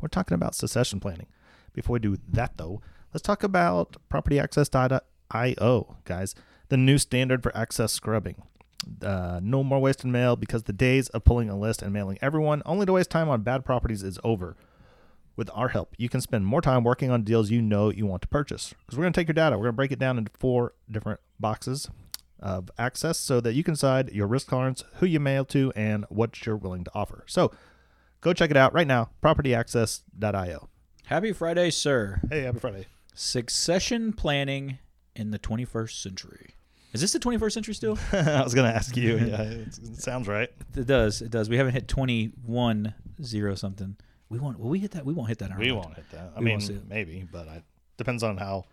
we're 0.00 0.08
talking 0.08 0.34
about 0.34 0.54
succession 0.54 1.00
planning. 1.00 1.26
Before 1.72 1.94
we 1.94 2.00
do 2.00 2.18
that, 2.32 2.56
though, 2.56 2.80
let's 3.12 3.22
talk 3.22 3.42
about 3.42 3.96
property 4.08 4.36
PropertyAccess.io, 4.36 5.96
guys. 6.04 6.34
The 6.68 6.76
new 6.76 6.98
standard 6.98 7.42
for 7.42 7.56
access 7.56 7.92
scrubbing. 7.92 8.42
Uh, 9.02 9.40
no 9.42 9.62
more 9.62 9.78
wasted 9.78 10.06
mail 10.06 10.36
because 10.36 10.62
the 10.62 10.72
days 10.72 11.08
of 11.10 11.24
pulling 11.24 11.50
a 11.50 11.58
list 11.58 11.82
and 11.82 11.92
mailing 11.92 12.18
everyone 12.22 12.62
only 12.64 12.86
to 12.86 12.92
waste 12.92 13.10
time 13.10 13.28
on 13.28 13.42
bad 13.42 13.64
properties 13.64 14.02
is 14.02 14.18
over. 14.24 14.56
With 15.36 15.50
our 15.54 15.68
help, 15.68 15.94
you 15.96 16.08
can 16.08 16.20
spend 16.20 16.44
more 16.44 16.60
time 16.60 16.84
working 16.84 17.10
on 17.10 17.22
deals 17.22 17.50
you 17.50 17.62
know 17.62 17.90
you 17.90 18.04
want 18.04 18.20
to 18.22 18.28
purchase. 18.28 18.74
Because 18.84 18.98
we're 18.98 19.04
going 19.04 19.12
to 19.12 19.20
take 19.20 19.28
your 19.28 19.34
data, 19.34 19.56
we're 19.56 19.64
going 19.64 19.72
to 19.72 19.76
break 19.76 19.92
it 19.92 19.98
down 19.98 20.18
into 20.18 20.30
four 20.38 20.74
different 20.90 21.20
boxes 21.38 21.88
of 22.40 22.70
access 22.78 23.18
so 23.18 23.40
that 23.40 23.54
you 23.54 23.62
can 23.62 23.74
decide 23.74 24.10
your 24.12 24.26
risk 24.26 24.48
tolerance, 24.48 24.84
who 24.94 25.06
you 25.06 25.20
mail 25.20 25.44
to, 25.46 25.72
and 25.76 26.04
what 26.08 26.44
you're 26.44 26.56
willing 26.56 26.84
to 26.84 26.90
offer. 26.94 27.24
So 27.26 27.52
go 28.20 28.32
check 28.32 28.50
it 28.50 28.56
out 28.56 28.72
right 28.72 28.86
now, 28.86 29.10
propertyaccess.io. 29.22 30.68
Happy 31.06 31.32
Friday, 31.32 31.70
sir. 31.70 32.20
Hey, 32.30 32.42
happy 32.42 32.58
Friday. 32.58 32.86
Succession 33.14 34.12
planning 34.12 34.78
in 35.16 35.30
the 35.30 35.38
21st 35.38 36.00
century. 36.00 36.54
Is 36.92 37.00
this 37.00 37.12
the 37.12 37.18
21st 37.20 37.52
century 37.52 37.74
still? 37.74 37.98
I 38.12 38.42
was 38.42 38.54
going 38.54 38.70
to 38.70 38.76
ask 38.76 38.96
you. 38.96 39.16
Yeah, 39.16 39.42
it, 39.42 39.74
sounds 39.96 40.26
right. 40.26 40.48
it 40.76 40.86
does. 40.86 41.22
It 41.22 41.30
does. 41.30 41.48
We 41.48 41.56
haven't 41.56 41.74
hit 41.74 41.86
21 41.88 42.94
zero 43.22 43.54
something. 43.54 43.96
We 44.28 44.38
won't. 44.38 44.58
Will 44.58 44.70
we 44.70 44.78
hit 44.78 44.92
that? 44.92 45.04
We 45.04 45.12
won't 45.12 45.28
hit 45.28 45.38
that. 45.38 45.56
We 45.58 45.72
won't 45.72 45.94
hit 45.94 46.10
that. 46.10 46.32
I 46.36 46.38
We 46.40 46.46
mean, 46.46 46.82
maybe, 46.88 47.26
but 47.30 47.46
it 47.48 47.64
depends 47.96 48.22
on 48.22 48.38
how 48.38 48.64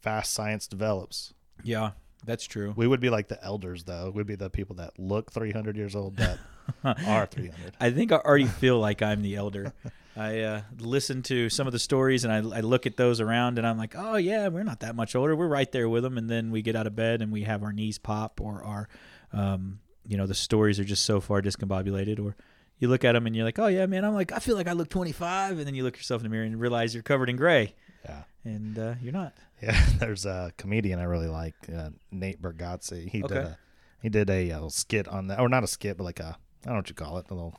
fast 0.00 0.32
science 0.32 0.66
develops. 0.66 1.34
Yeah, 1.62 1.92
that's 2.24 2.44
true. 2.44 2.72
We 2.76 2.86
would 2.86 3.00
be 3.00 3.10
like 3.10 3.28
the 3.28 3.42
elders, 3.44 3.84
though. 3.84 4.10
We'd 4.14 4.26
be 4.26 4.36
the 4.36 4.50
people 4.50 4.76
that 4.76 4.98
look 4.98 5.32
300 5.32 5.76
years 5.76 5.94
old 5.94 6.16
that 6.16 6.38
are 6.84 7.26
300. 7.26 7.74
I 7.80 7.90
think 7.90 8.12
I 8.12 8.16
already 8.16 8.46
feel 8.46 8.78
like 8.78 9.02
I'm 9.02 9.22
the 9.22 9.36
elder. 9.36 9.72
I 10.16 10.40
uh, 10.40 10.62
listen 10.78 11.22
to 11.24 11.48
some 11.50 11.66
of 11.66 11.72
the 11.72 11.78
stories 11.78 12.24
and 12.24 12.32
I, 12.32 12.36
I 12.58 12.60
look 12.60 12.86
at 12.86 12.96
those 12.96 13.20
around 13.20 13.58
and 13.58 13.66
I'm 13.66 13.76
like, 13.78 13.94
oh 13.96 14.16
yeah, 14.16 14.46
we're 14.48 14.62
not 14.62 14.80
that 14.80 14.94
much 14.94 15.16
older. 15.16 15.34
We're 15.34 15.48
right 15.48 15.70
there 15.72 15.88
with 15.88 16.04
them. 16.04 16.16
And 16.18 16.30
then 16.30 16.50
we 16.52 16.62
get 16.62 16.76
out 16.76 16.86
of 16.86 16.94
bed 16.94 17.20
and 17.20 17.32
we 17.32 17.42
have 17.42 17.62
our 17.64 17.72
knees 17.72 17.98
pop 17.98 18.40
or 18.40 18.62
our, 18.62 18.88
um, 19.32 19.80
you 20.06 20.16
know, 20.16 20.26
the 20.26 20.34
stories 20.34 20.78
are 20.78 20.84
just 20.84 21.04
so 21.04 21.20
far 21.20 21.42
discombobulated. 21.42 22.24
Or 22.24 22.36
you 22.78 22.86
look 22.88 23.04
at 23.04 23.12
them 23.12 23.26
and 23.26 23.34
you're 23.34 23.44
like, 23.44 23.58
oh 23.58 23.66
yeah, 23.66 23.86
man, 23.86 24.04
I'm 24.04 24.14
like, 24.14 24.30
I 24.30 24.38
feel 24.38 24.54
like 24.54 24.68
I 24.68 24.72
look 24.72 24.88
25. 24.88 25.58
And 25.58 25.66
then 25.66 25.74
you 25.74 25.82
look 25.82 25.96
yourself 25.96 26.20
in 26.20 26.24
the 26.24 26.28
mirror 26.30 26.44
and 26.44 26.60
realize 26.60 26.94
you're 26.94 27.02
covered 27.02 27.28
in 27.28 27.34
gray, 27.36 27.74
Yeah. 28.04 28.22
and 28.44 28.78
uh, 28.78 28.94
you're 29.02 29.12
not. 29.12 29.32
Yeah, 29.62 29.84
there's 29.98 30.26
a 30.26 30.52
comedian 30.58 31.00
I 31.00 31.04
really 31.04 31.28
like, 31.28 31.54
uh, 31.74 31.90
Nate 32.12 32.40
Bargatze. 32.40 33.08
He 33.08 33.22
did 33.22 33.32
a 33.32 33.58
he 34.02 34.10
did 34.10 34.28
a, 34.28 34.52
uh 34.52 34.68
skit 34.68 35.08
on 35.08 35.28
that, 35.28 35.40
or 35.40 35.48
not 35.48 35.64
a 35.64 35.66
skit, 35.66 35.96
but 35.96 36.04
like 36.04 36.20
a 36.20 36.36
I 36.64 36.68
don't 36.68 36.74
know 36.74 36.78
what 36.80 36.88
you 36.88 36.94
call 36.94 37.18
it, 37.18 37.26
a 37.30 37.34
little 37.34 37.54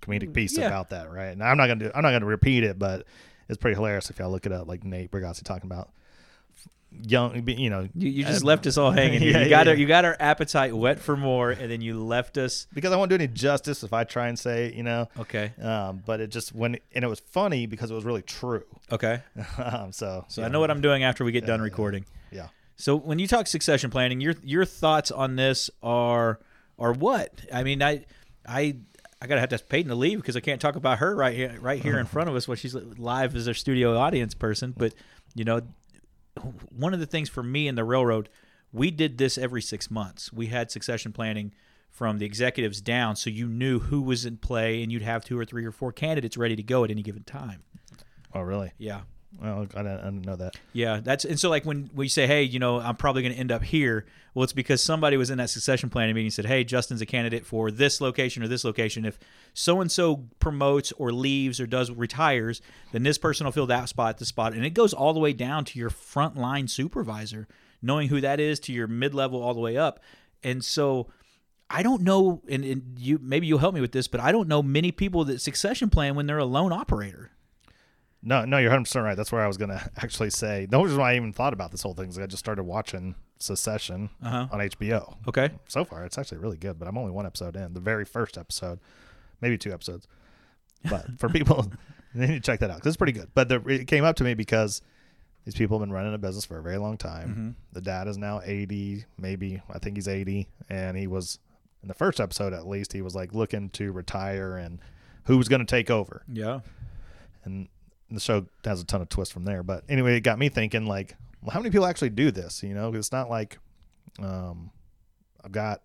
comedic 0.00 0.32
piece 0.34 0.54
Mm, 0.56 0.60
yeah. 0.62 0.66
about 0.66 0.90
that, 0.90 1.10
right? 1.10 1.28
And 1.28 1.42
I'm 1.42 1.56
not 1.56 1.68
gonna 1.68 1.84
do 1.84 1.90
I'm 1.94 2.02
not 2.02 2.10
gonna 2.10 2.26
repeat 2.26 2.64
it, 2.64 2.78
but 2.78 3.06
it's 3.48 3.58
pretty 3.58 3.74
hilarious 3.76 4.10
if 4.10 4.18
y'all 4.18 4.30
look 4.30 4.46
it 4.46 4.52
up. 4.52 4.66
Like 4.68 4.84
Nate 4.84 5.10
Bargatze 5.10 5.42
talking 5.44 5.70
about 5.70 5.90
young, 6.90 7.48
you 7.48 7.70
know, 7.70 7.88
You, 7.94 8.10
you 8.10 8.24
just 8.24 8.42
Uh, 8.42 8.46
left 8.46 8.66
us 8.66 8.76
all 8.76 8.90
hanging. 8.90 9.20
here. 9.20 9.32
yeah, 9.32 9.38
you 9.38 9.44
yeah, 9.44 9.48
got 9.50 9.68
our, 9.68 9.74
yeah. 9.74 9.80
you 9.80 9.86
got 9.86 10.04
our 10.04 10.16
appetite 10.20 10.74
whet 10.76 11.00
for 11.00 11.16
more, 11.16 11.50
and 11.50 11.70
then 11.70 11.80
you 11.80 12.02
left 12.02 12.36
us. 12.36 12.66
because 12.74 12.92
I 12.92 12.96
won't 12.96 13.08
do 13.08 13.14
any 13.14 13.28
justice 13.28 13.82
if 13.82 13.92
I 13.92 14.04
try 14.04 14.28
and 14.28 14.38
say, 14.38 14.72
you 14.74 14.82
know, 14.82 15.08
Okay. 15.18 15.52
um, 15.62 16.02
but 16.04 16.20
it 16.20 16.30
just 16.30 16.54
when 16.54 16.76
and 16.94 17.04
it 17.04 17.08
was 17.08 17.20
funny 17.20 17.66
because 17.66 17.90
it 17.90 17.94
was 17.94 18.04
really 18.04 18.22
true. 18.22 18.64
Okay. 18.90 19.22
um, 19.58 19.92
so 19.92 20.24
So 20.28 20.42
I 20.42 20.48
know 20.48 20.60
what 20.60 20.70
I'm 20.70 20.80
doing 20.82 21.02
after 21.02 21.24
we 21.24 21.32
get 21.32 21.46
done 21.46 21.60
yeah. 21.60 21.64
recording. 21.64 22.04
Yeah. 22.30 22.48
So 22.76 22.96
when 22.96 23.18
you 23.18 23.26
talk 23.26 23.46
succession 23.46 23.90
planning, 23.90 24.20
your 24.20 24.34
your 24.42 24.64
thoughts 24.64 25.10
on 25.10 25.36
this 25.36 25.70
are 25.82 26.40
are 26.78 26.92
what? 26.92 27.30
I 27.52 27.62
mean, 27.62 27.82
I 27.82 28.04
I 28.46 28.76
I 29.20 29.26
gotta 29.26 29.40
have 29.40 29.50
to 29.50 29.54
ask 29.54 29.68
Peyton 29.68 29.88
to 29.88 29.94
leave 29.94 30.18
because 30.18 30.36
I 30.36 30.40
can't 30.40 30.60
talk 30.60 30.76
about 30.76 30.98
her 30.98 31.14
right 31.14 31.34
here 31.34 31.56
right 31.60 31.80
here 31.80 31.98
in 31.98 32.06
front 32.14 32.28
of 32.28 32.34
us 32.34 32.48
while 32.48 32.56
she's 32.56 32.74
live 32.74 33.36
as 33.36 33.48
our 33.48 33.54
studio 33.54 33.96
audience 33.96 34.34
person. 34.34 34.74
But 34.76 34.94
you 35.34 35.44
know, 35.44 35.62
one 36.74 36.94
of 36.94 37.00
the 37.00 37.06
things 37.06 37.28
for 37.28 37.42
me 37.42 37.68
in 37.68 37.74
the 37.74 37.84
railroad, 37.84 38.28
we 38.72 38.90
did 38.90 39.18
this 39.18 39.38
every 39.38 39.62
six 39.62 39.90
months. 39.90 40.32
We 40.32 40.46
had 40.46 40.70
succession 40.70 41.12
planning 41.12 41.52
from 41.90 42.18
the 42.18 42.26
executives 42.26 42.80
down, 42.80 43.16
so 43.16 43.28
you 43.28 43.46
knew 43.46 43.78
who 43.78 44.00
was 44.00 44.24
in 44.24 44.38
play, 44.38 44.82
and 44.82 44.90
you'd 44.90 45.02
have 45.02 45.24
two 45.24 45.38
or 45.38 45.44
three 45.44 45.64
or 45.64 45.72
four 45.72 45.92
candidates 45.92 46.36
ready 46.38 46.56
to 46.56 46.62
go 46.62 46.84
at 46.84 46.90
any 46.90 47.02
given 47.02 47.22
time. 47.22 47.62
Oh, 48.34 48.40
really? 48.40 48.72
Yeah. 48.78 49.02
Well, 49.40 49.66
I 49.74 49.82
didn't, 49.82 50.00
I 50.00 50.04
didn't 50.04 50.26
know 50.26 50.36
that. 50.36 50.56
Yeah, 50.72 51.00
that's 51.02 51.24
and 51.24 51.38
so 51.38 51.50
like 51.50 51.64
when 51.64 51.90
we 51.94 52.08
say, 52.08 52.26
hey, 52.26 52.42
you 52.42 52.58
know, 52.58 52.80
I'm 52.80 52.96
probably 52.96 53.22
going 53.22 53.34
to 53.34 53.40
end 53.40 53.50
up 53.50 53.62
here. 53.62 54.04
Well, 54.34 54.44
it's 54.44 54.52
because 54.52 54.82
somebody 54.82 55.16
was 55.16 55.30
in 55.30 55.38
that 55.38 55.50
succession 55.50 55.90
planning 55.90 56.14
meeting 56.14 56.26
and 56.26 56.32
said, 56.32 56.46
hey, 56.46 56.64
Justin's 56.64 57.00
a 57.00 57.06
candidate 57.06 57.44
for 57.44 57.70
this 57.70 58.00
location 58.00 58.42
or 58.42 58.48
this 58.48 58.64
location. 58.64 59.04
If 59.04 59.18
so 59.52 59.80
and 59.80 59.90
so 59.90 60.28
promotes 60.38 60.92
or 60.92 61.12
leaves 61.12 61.60
or 61.60 61.66
does 61.66 61.90
retires, 61.90 62.62
then 62.92 63.02
this 63.02 63.18
person 63.18 63.44
will 63.44 63.52
fill 63.52 63.66
that 63.66 63.88
spot, 63.88 64.18
this 64.18 64.28
spot, 64.28 64.52
and 64.52 64.64
it 64.64 64.70
goes 64.70 64.94
all 64.94 65.12
the 65.12 65.20
way 65.20 65.32
down 65.32 65.64
to 65.66 65.78
your 65.78 65.90
frontline 65.90 66.68
supervisor, 66.68 67.48
knowing 67.80 68.08
who 68.08 68.20
that 68.20 68.40
is, 68.40 68.60
to 68.60 68.72
your 68.72 68.86
mid 68.86 69.14
level 69.14 69.42
all 69.42 69.54
the 69.54 69.60
way 69.60 69.76
up. 69.76 70.00
And 70.42 70.64
so 70.64 71.08
I 71.68 71.82
don't 71.82 72.02
know, 72.02 72.42
and, 72.48 72.64
and 72.64 72.98
you 72.98 73.18
maybe 73.20 73.46
you'll 73.46 73.58
help 73.58 73.74
me 73.74 73.80
with 73.80 73.92
this, 73.92 74.06
but 74.06 74.20
I 74.20 74.30
don't 74.30 74.46
know 74.46 74.62
many 74.62 74.92
people 74.92 75.24
that 75.24 75.40
succession 75.40 75.90
plan 75.90 76.14
when 76.14 76.26
they're 76.26 76.38
a 76.38 76.44
lone 76.44 76.72
operator. 76.72 77.30
No, 78.22 78.44
no, 78.44 78.58
you're 78.58 78.70
100 78.70 78.84
percent 78.84 79.04
right. 79.04 79.16
That's 79.16 79.32
where 79.32 79.42
I 79.42 79.46
was 79.48 79.56
gonna 79.56 79.90
actually 79.96 80.30
say. 80.30 80.66
The 80.66 80.78
reason 80.80 80.98
why 80.98 81.12
I 81.12 81.16
even 81.16 81.32
thought 81.32 81.52
about 81.52 81.70
this 81.72 81.82
whole 81.82 81.94
thing 81.94 82.08
is 82.08 82.18
I 82.18 82.26
just 82.26 82.38
started 82.44 82.62
watching 82.64 83.14
Succession 83.38 84.10
Uh-huh. 84.22 84.46
on 84.52 84.60
HBO. 84.60 85.16
Okay. 85.26 85.50
So 85.68 85.84
far, 85.84 86.04
it's 86.04 86.16
actually 86.18 86.38
really 86.38 86.56
good, 86.58 86.78
but 86.78 86.86
I'm 86.86 86.96
only 86.96 87.10
one 87.10 87.26
episode 87.26 87.56
in. 87.56 87.74
The 87.74 87.80
very 87.80 88.04
first 88.04 88.38
episode, 88.38 88.78
maybe 89.40 89.58
two 89.58 89.72
episodes. 89.72 90.06
But 90.88 91.18
for 91.18 91.28
people, 91.36 91.66
they 92.14 92.26
need 92.28 92.34
to 92.34 92.40
check 92.40 92.60
that 92.60 92.70
out 92.70 92.78
'cause 92.78 92.88
it's 92.88 92.96
pretty 92.96 93.12
good. 93.12 93.30
But 93.34 93.48
the, 93.48 93.60
it 93.66 93.86
came 93.88 94.04
up 94.04 94.14
to 94.16 94.24
me 94.24 94.34
because 94.34 94.80
these 95.44 95.54
people 95.56 95.76
have 95.78 95.84
been 95.88 95.92
running 95.92 96.14
a 96.14 96.18
business 96.18 96.44
for 96.44 96.58
a 96.58 96.62
very 96.62 96.76
long 96.78 96.96
time. 96.96 97.28
Mm-hmm. 97.30 97.50
The 97.72 97.80
dad 97.80 98.06
is 98.06 98.16
now 98.16 98.40
80, 98.44 99.04
maybe 99.18 99.60
I 99.68 99.80
think 99.80 99.96
he's 99.96 100.06
80, 100.06 100.46
and 100.70 100.96
he 100.96 101.08
was 101.08 101.40
in 101.82 101.88
the 101.88 101.94
first 101.94 102.20
episode 102.20 102.52
at 102.52 102.68
least. 102.68 102.92
He 102.92 103.02
was 103.02 103.16
like 103.16 103.34
looking 103.34 103.70
to 103.70 103.90
retire 103.90 104.56
and 104.56 104.78
who 105.24 105.36
was 105.36 105.48
going 105.48 105.58
to 105.58 105.66
take 105.66 105.90
over 105.90 106.22
Yeah. 106.32 106.60
and 107.44 107.66
the 108.14 108.20
show 108.20 108.46
has 108.64 108.80
a 108.80 108.84
ton 108.84 109.00
of 109.00 109.08
twists 109.08 109.32
from 109.32 109.44
there. 109.44 109.62
But 109.62 109.84
anyway, 109.88 110.16
it 110.16 110.20
got 110.20 110.38
me 110.38 110.48
thinking 110.48 110.86
like, 110.86 111.16
well, 111.42 111.50
how 111.50 111.60
many 111.60 111.70
people 111.70 111.86
actually 111.86 112.10
do 112.10 112.30
this? 112.30 112.62
You 112.62 112.74
know, 112.74 112.92
it's 112.94 113.12
not 113.12 113.30
like 113.30 113.58
um, 114.20 114.70
I've 115.44 115.52
got 115.52 115.82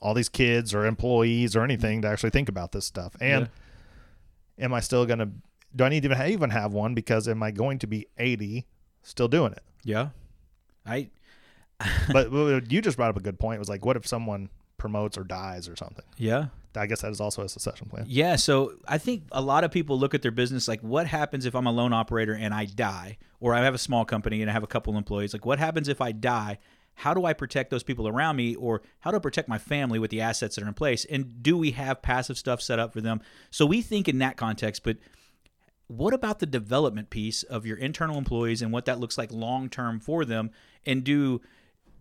all 0.00 0.14
these 0.14 0.28
kids 0.28 0.74
or 0.74 0.84
employees 0.84 1.56
or 1.56 1.62
anything 1.62 2.02
to 2.02 2.08
actually 2.08 2.30
think 2.30 2.48
about 2.48 2.72
this 2.72 2.84
stuff. 2.84 3.16
And 3.20 3.48
am 4.58 4.74
I 4.74 4.80
still 4.80 5.06
gonna? 5.06 5.30
Do 5.74 5.84
I 5.84 5.88
need 5.88 6.02
to 6.04 6.10
even 6.10 6.26
even 6.26 6.50
have 6.50 6.72
one? 6.72 6.94
Because 6.94 7.26
am 7.26 7.42
I 7.42 7.50
going 7.50 7.78
to 7.80 7.86
be 7.86 8.06
eighty 8.18 8.66
still 9.02 9.28
doing 9.28 9.52
it? 9.52 9.62
Yeah. 9.82 10.10
I 10.86 11.08
but 12.12 12.30
you 12.70 12.80
just 12.80 12.96
brought 12.96 13.10
up 13.10 13.16
a 13.16 13.20
good 13.20 13.38
point. 13.38 13.56
It 13.56 13.58
was 13.58 13.68
like, 13.68 13.84
what 13.84 13.96
if 13.96 14.06
someone 14.06 14.50
promotes 14.76 15.16
or 15.18 15.24
dies 15.24 15.68
or 15.68 15.76
something? 15.76 16.04
yeah. 16.16 16.46
I 16.76 16.86
guess 16.86 17.02
that 17.02 17.10
is 17.10 17.20
also 17.20 17.42
a 17.42 17.48
succession 17.48 17.88
plan. 17.88 18.04
Yeah, 18.08 18.36
so 18.36 18.74
I 18.86 18.98
think 18.98 19.24
a 19.32 19.40
lot 19.40 19.64
of 19.64 19.70
people 19.70 19.98
look 19.98 20.14
at 20.14 20.22
their 20.22 20.30
business 20.30 20.68
like 20.68 20.80
what 20.80 21.06
happens 21.06 21.46
if 21.46 21.54
I'm 21.54 21.66
a 21.66 21.72
lone 21.72 21.92
operator 21.92 22.34
and 22.34 22.52
I 22.52 22.64
die 22.66 23.18
or 23.40 23.54
I 23.54 23.62
have 23.62 23.74
a 23.74 23.78
small 23.78 24.04
company 24.04 24.40
and 24.40 24.50
I 24.50 24.52
have 24.52 24.62
a 24.62 24.68
couple 24.68 24.96
employees 24.96 25.32
like 25.32 25.46
what 25.46 25.58
happens 25.58 25.88
if 25.88 26.00
I 26.00 26.12
die? 26.12 26.58
How 26.96 27.12
do 27.12 27.24
I 27.24 27.32
protect 27.32 27.70
those 27.70 27.82
people 27.82 28.06
around 28.06 28.36
me 28.36 28.54
or 28.54 28.82
how 29.00 29.10
do 29.10 29.16
I 29.16 29.20
protect 29.20 29.48
my 29.48 29.58
family 29.58 29.98
with 29.98 30.10
the 30.10 30.20
assets 30.20 30.56
that 30.56 30.64
are 30.64 30.68
in 30.68 30.74
place? 30.74 31.04
And 31.04 31.42
do 31.42 31.56
we 31.56 31.72
have 31.72 32.02
passive 32.02 32.38
stuff 32.38 32.62
set 32.62 32.78
up 32.78 32.92
for 32.92 33.00
them? 33.00 33.20
So 33.50 33.66
we 33.66 33.82
think 33.82 34.08
in 34.08 34.18
that 34.18 34.36
context, 34.36 34.84
but 34.84 34.98
what 35.86 36.14
about 36.14 36.38
the 36.38 36.46
development 36.46 37.10
piece 37.10 37.42
of 37.42 37.66
your 37.66 37.76
internal 37.76 38.16
employees 38.16 38.62
and 38.62 38.72
what 38.72 38.84
that 38.86 39.00
looks 39.00 39.18
like 39.18 39.32
long 39.32 39.68
term 39.68 40.00
for 40.00 40.24
them 40.24 40.50
and 40.86 41.04
do 41.04 41.40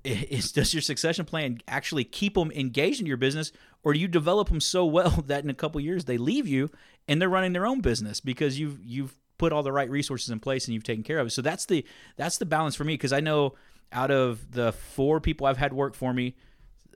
is 0.03 0.51
does 0.51 0.73
your 0.73 0.81
succession 0.81 1.25
plan 1.25 1.59
actually 1.67 2.03
keep 2.03 2.35
them 2.35 2.51
engaged 2.51 2.99
in 2.99 3.05
your 3.05 3.17
business 3.17 3.51
or 3.83 3.93
do 3.93 3.99
you 3.99 4.07
develop 4.07 4.49
them 4.49 4.59
so 4.59 4.85
well 4.85 5.09
that 5.27 5.43
in 5.43 5.49
a 5.49 5.53
couple 5.53 5.79
years 5.79 6.05
they 6.05 6.17
leave 6.17 6.47
you 6.47 6.69
and 7.07 7.21
they're 7.21 7.29
running 7.29 7.53
their 7.53 7.65
own 7.65 7.81
business 7.81 8.19
because 8.19 8.59
you've 8.59 8.83
you've 8.83 9.15
put 9.37 9.53
all 9.53 9.63
the 9.63 9.71
right 9.71 9.89
resources 9.89 10.29
in 10.29 10.39
place 10.39 10.65
and 10.65 10.73
you've 10.73 10.83
taken 10.83 11.03
care 11.03 11.19
of 11.19 11.27
it 11.27 11.31
so 11.31 11.41
that's 11.41 11.65
the 11.65 11.85
that's 12.17 12.37
the 12.37 12.45
balance 12.45 12.75
for 12.75 12.83
me 12.83 12.93
because 12.93 13.13
i 13.13 13.19
know 13.19 13.53
out 13.91 14.11
of 14.11 14.51
the 14.51 14.71
four 14.71 15.19
people 15.19 15.47
i've 15.47 15.57
had 15.57 15.73
work 15.73 15.95
for 15.95 16.13
me 16.13 16.35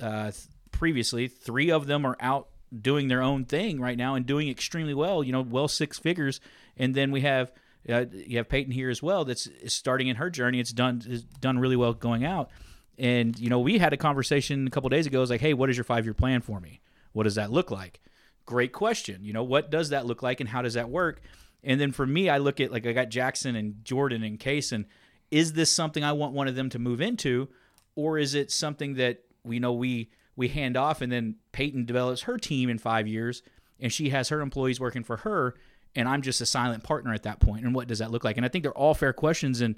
uh, 0.01 0.31
previously 0.71 1.27
three 1.27 1.71
of 1.71 1.87
them 1.87 2.05
are 2.05 2.17
out 2.19 2.49
doing 2.81 3.07
their 3.07 3.21
own 3.21 3.45
thing 3.45 3.79
right 3.79 3.97
now 3.97 4.15
and 4.15 4.25
doing 4.25 4.49
extremely 4.49 4.93
well. 4.93 5.23
You 5.23 5.31
know, 5.31 5.41
well 5.41 5.67
six 5.67 5.99
figures, 5.99 6.39
and 6.75 6.95
then 6.95 7.11
we 7.11 7.21
have 7.21 7.51
uh, 7.89 8.05
you 8.11 8.37
have 8.37 8.49
Peyton 8.49 8.71
here 8.71 8.89
as 8.89 9.01
well. 9.01 9.25
That's 9.25 9.47
starting 9.67 10.07
in 10.07 10.17
her 10.17 10.29
journey. 10.29 10.59
It's 10.59 10.71
done 10.71 11.01
is 11.07 11.23
done 11.23 11.59
really 11.59 11.75
well 11.75 11.93
going 11.93 12.25
out. 12.25 12.49
And 12.97 13.37
you 13.37 13.49
know, 13.49 13.59
we 13.59 13.77
had 13.77 13.93
a 13.93 13.97
conversation 13.97 14.67
a 14.67 14.69
couple 14.69 14.89
days 14.89 15.05
ago. 15.05 15.21
It's 15.21 15.31
like, 15.31 15.41
hey, 15.41 15.53
what 15.53 15.69
is 15.69 15.77
your 15.77 15.83
five 15.83 16.05
year 16.05 16.13
plan 16.13 16.41
for 16.41 16.59
me? 16.59 16.81
What 17.13 17.23
does 17.23 17.35
that 17.35 17.51
look 17.51 17.71
like? 17.71 17.99
Great 18.45 18.71
question. 18.71 19.23
You 19.23 19.33
know, 19.33 19.43
what 19.43 19.69
does 19.69 19.89
that 19.89 20.05
look 20.05 20.23
like, 20.23 20.39
and 20.39 20.49
how 20.49 20.61
does 20.61 20.75
that 20.75 20.89
work? 20.89 21.21
And 21.63 21.81
then 21.81 21.91
for 21.91 22.05
me, 22.05 22.29
I 22.29 22.37
look 22.37 22.59
at 22.59 22.71
like 22.71 22.85
I 22.85 22.93
got 22.93 23.09
Jackson 23.09 23.55
and 23.55 23.83
Jordan 23.83 24.23
and 24.23 24.39
Case, 24.39 24.71
and 24.71 24.85
is 25.31 25.53
this 25.53 25.71
something 25.71 26.03
I 26.03 26.13
want 26.13 26.33
one 26.33 26.47
of 26.47 26.55
them 26.55 26.69
to 26.69 26.79
move 26.79 27.01
into, 27.01 27.49
or 27.95 28.17
is 28.17 28.35
it 28.35 28.51
something 28.51 28.95
that 28.95 29.23
we 29.43 29.59
know 29.59 29.73
we 29.73 30.09
we 30.35 30.47
hand 30.47 30.77
off, 30.77 31.01
and 31.01 31.11
then 31.11 31.35
Peyton 31.51 31.85
develops 31.85 32.21
her 32.21 32.37
team 32.37 32.69
in 32.69 32.77
five 32.77 33.07
years, 33.07 33.41
and 33.79 33.91
she 33.91 34.09
has 34.09 34.29
her 34.29 34.41
employees 34.41 34.79
working 34.79 35.03
for 35.03 35.17
her, 35.17 35.55
and 35.95 36.07
I'm 36.07 36.21
just 36.21 36.41
a 36.41 36.45
silent 36.45 36.83
partner 36.83 37.13
at 37.13 37.23
that 37.23 37.39
point. 37.39 37.65
And 37.65 37.73
what 37.73 37.87
does 37.87 37.99
that 37.99 38.11
look 38.11 38.23
like? 38.23 38.37
And 38.37 38.45
I 38.45 38.49
think 38.49 38.63
they're 38.63 38.71
all 38.71 38.93
fair 38.93 39.13
questions, 39.13 39.61
and 39.61 39.75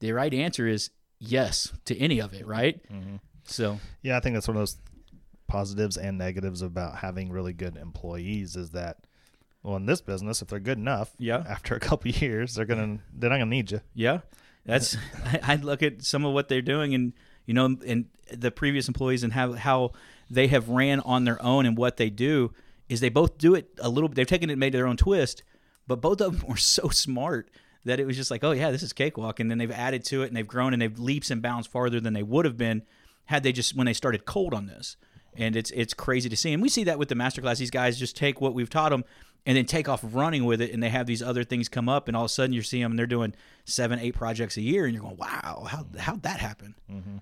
the 0.00 0.12
right 0.12 0.32
answer 0.32 0.66
is 0.66 0.90
yes 1.20 1.72
to 1.84 1.96
any 1.98 2.20
of 2.20 2.34
it, 2.34 2.46
right? 2.46 2.80
Mm-hmm. 2.92 3.16
So 3.44 3.78
yeah, 4.02 4.16
I 4.16 4.20
think 4.20 4.34
that's 4.34 4.48
one 4.48 4.56
of 4.56 4.60
those 4.62 4.76
positives 5.50 5.96
and 5.96 6.16
negatives 6.16 6.62
about 6.62 6.96
having 6.96 7.30
really 7.30 7.52
good 7.52 7.76
employees 7.76 8.54
is 8.54 8.70
that 8.70 8.98
well 9.64 9.74
in 9.74 9.84
this 9.84 10.00
business 10.00 10.40
if 10.40 10.46
they're 10.46 10.60
good 10.60 10.78
enough 10.78 11.10
yeah 11.18 11.42
after 11.48 11.74
a 11.74 11.80
couple 11.80 12.08
years 12.12 12.54
they're 12.54 12.64
gonna 12.64 12.98
they're 13.12 13.28
not 13.28 13.36
gonna 13.38 13.46
need 13.46 13.68
you 13.72 13.80
yeah 13.92 14.20
that's 14.64 14.96
I, 15.42 15.56
look 15.56 15.82
at 15.82 16.02
some 16.02 16.24
of 16.24 16.32
what 16.32 16.48
they're 16.48 16.62
doing 16.62 16.94
and 16.94 17.12
you 17.46 17.54
know 17.54 17.76
and 17.84 18.06
the 18.32 18.52
previous 18.52 18.86
employees 18.86 19.24
and 19.24 19.32
how 19.32 19.54
how 19.54 19.90
they 20.30 20.46
have 20.46 20.68
ran 20.68 21.00
on 21.00 21.24
their 21.24 21.42
own 21.42 21.66
and 21.66 21.76
what 21.76 21.96
they 21.96 22.10
do 22.10 22.52
is 22.88 23.00
they 23.00 23.08
both 23.08 23.36
do 23.36 23.56
it 23.56 23.70
a 23.80 23.88
little 23.88 24.08
bit 24.08 24.14
they've 24.14 24.28
taken 24.28 24.50
it 24.50 24.56
made 24.56 24.72
their 24.72 24.86
own 24.86 24.96
twist 24.96 25.42
but 25.88 26.00
both 26.00 26.20
of 26.20 26.38
them 26.38 26.48
were 26.48 26.56
so 26.56 26.88
smart 26.90 27.50
that 27.84 27.98
it 28.00 28.06
was 28.06 28.16
just 28.16 28.30
like 28.30 28.44
oh 28.44 28.52
yeah 28.52 28.70
this 28.70 28.82
is 28.82 28.92
cakewalk. 28.92 29.40
And 29.40 29.50
then 29.50 29.58
they've 29.58 29.70
added 29.70 30.04
to 30.06 30.22
it 30.22 30.28
and 30.28 30.36
they've 30.36 30.46
grown 30.46 30.72
and 30.72 30.82
they've 30.82 30.98
leaps 30.98 31.30
and 31.30 31.40
bounds 31.42 31.66
farther 31.66 32.00
than 32.00 32.14
they 32.14 32.22
would 32.22 32.44
have 32.44 32.56
been 32.56 32.82
had 33.26 33.42
they 33.42 33.52
just 33.52 33.76
when 33.76 33.86
they 33.86 33.94
started 33.94 34.24
cold 34.24 34.54
on 34.54 34.66
this. 34.66 34.96
And 35.36 35.54
it's 35.56 35.70
it's 35.70 35.94
crazy 35.94 36.28
to 36.28 36.36
see. 36.36 36.52
And 36.52 36.62
we 36.62 36.68
see 36.68 36.84
that 36.84 36.98
with 36.98 37.08
the 37.08 37.14
masterclass. 37.14 37.58
These 37.58 37.70
guys 37.70 37.98
just 37.98 38.16
take 38.16 38.40
what 38.40 38.52
we've 38.52 38.68
taught 38.70 38.90
them 38.90 39.04
and 39.46 39.56
then 39.56 39.64
take 39.64 39.88
off 39.88 40.00
running 40.02 40.44
with 40.44 40.60
it 40.60 40.72
and 40.72 40.82
they 40.82 40.88
have 40.88 41.06
these 41.06 41.22
other 41.22 41.44
things 41.44 41.68
come 41.68 41.88
up 41.88 42.08
and 42.08 42.16
all 42.16 42.24
of 42.24 42.30
a 42.30 42.32
sudden 42.32 42.52
you 42.52 42.62
see 42.62 42.82
them 42.82 42.92
and 42.92 42.98
they're 42.98 43.06
doing 43.06 43.34
seven 43.64 43.98
eight 43.98 44.14
projects 44.14 44.56
a 44.56 44.60
year 44.60 44.84
and 44.84 44.94
you're 44.94 45.02
going 45.02 45.16
wow 45.16 45.66
how, 45.68 45.86
how'd 45.98 46.22
that 46.22 46.40
happen? 46.40 46.74
Mm-hmm. 46.90 47.16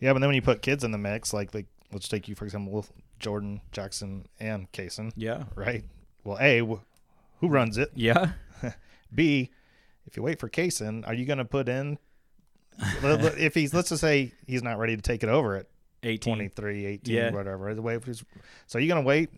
yeah 0.00 0.12
but 0.12 0.18
then 0.20 0.28
when 0.28 0.34
you 0.34 0.42
put 0.42 0.62
kids 0.62 0.84
in 0.84 0.90
the 0.90 0.98
mix 0.98 1.32
like 1.32 1.54
like 1.54 1.66
let's 1.92 2.08
take 2.08 2.28
you 2.28 2.34
for 2.34 2.44
example 2.44 2.84
jordan 3.18 3.60
jackson 3.72 4.26
and 4.40 4.70
Kaysen. 4.72 5.12
yeah. 5.16 5.44
right? 5.54 5.84
Well 6.24 6.38
a 6.40 6.60
who 7.40 7.48
runs 7.48 7.78
it? 7.78 7.92
Yeah. 7.94 8.32
B 9.14 9.50
if 10.08 10.16
you 10.16 10.22
wait 10.22 10.40
for 10.40 10.48
Kaysen, 10.48 11.06
are 11.06 11.14
you 11.14 11.26
going 11.26 11.38
to 11.38 11.44
put 11.44 11.68
in 11.68 11.98
if 12.80 13.54
he's 13.54 13.74
let's 13.74 13.88
just 13.88 14.00
say 14.00 14.32
he's 14.46 14.62
not 14.62 14.78
ready 14.78 14.96
to 14.96 15.02
take 15.02 15.22
it 15.22 15.28
over 15.28 15.56
at 15.56 15.66
18 16.02 16.34
23 16.34 16.86
18 16.86 17.14
yeah. 17.14 17.30
whatever 17.30 17.74
so 18.66 18.78
you're 18.78 18.88
going 18.88 19.02
to 19.02 19.06
wait 19.06 19.30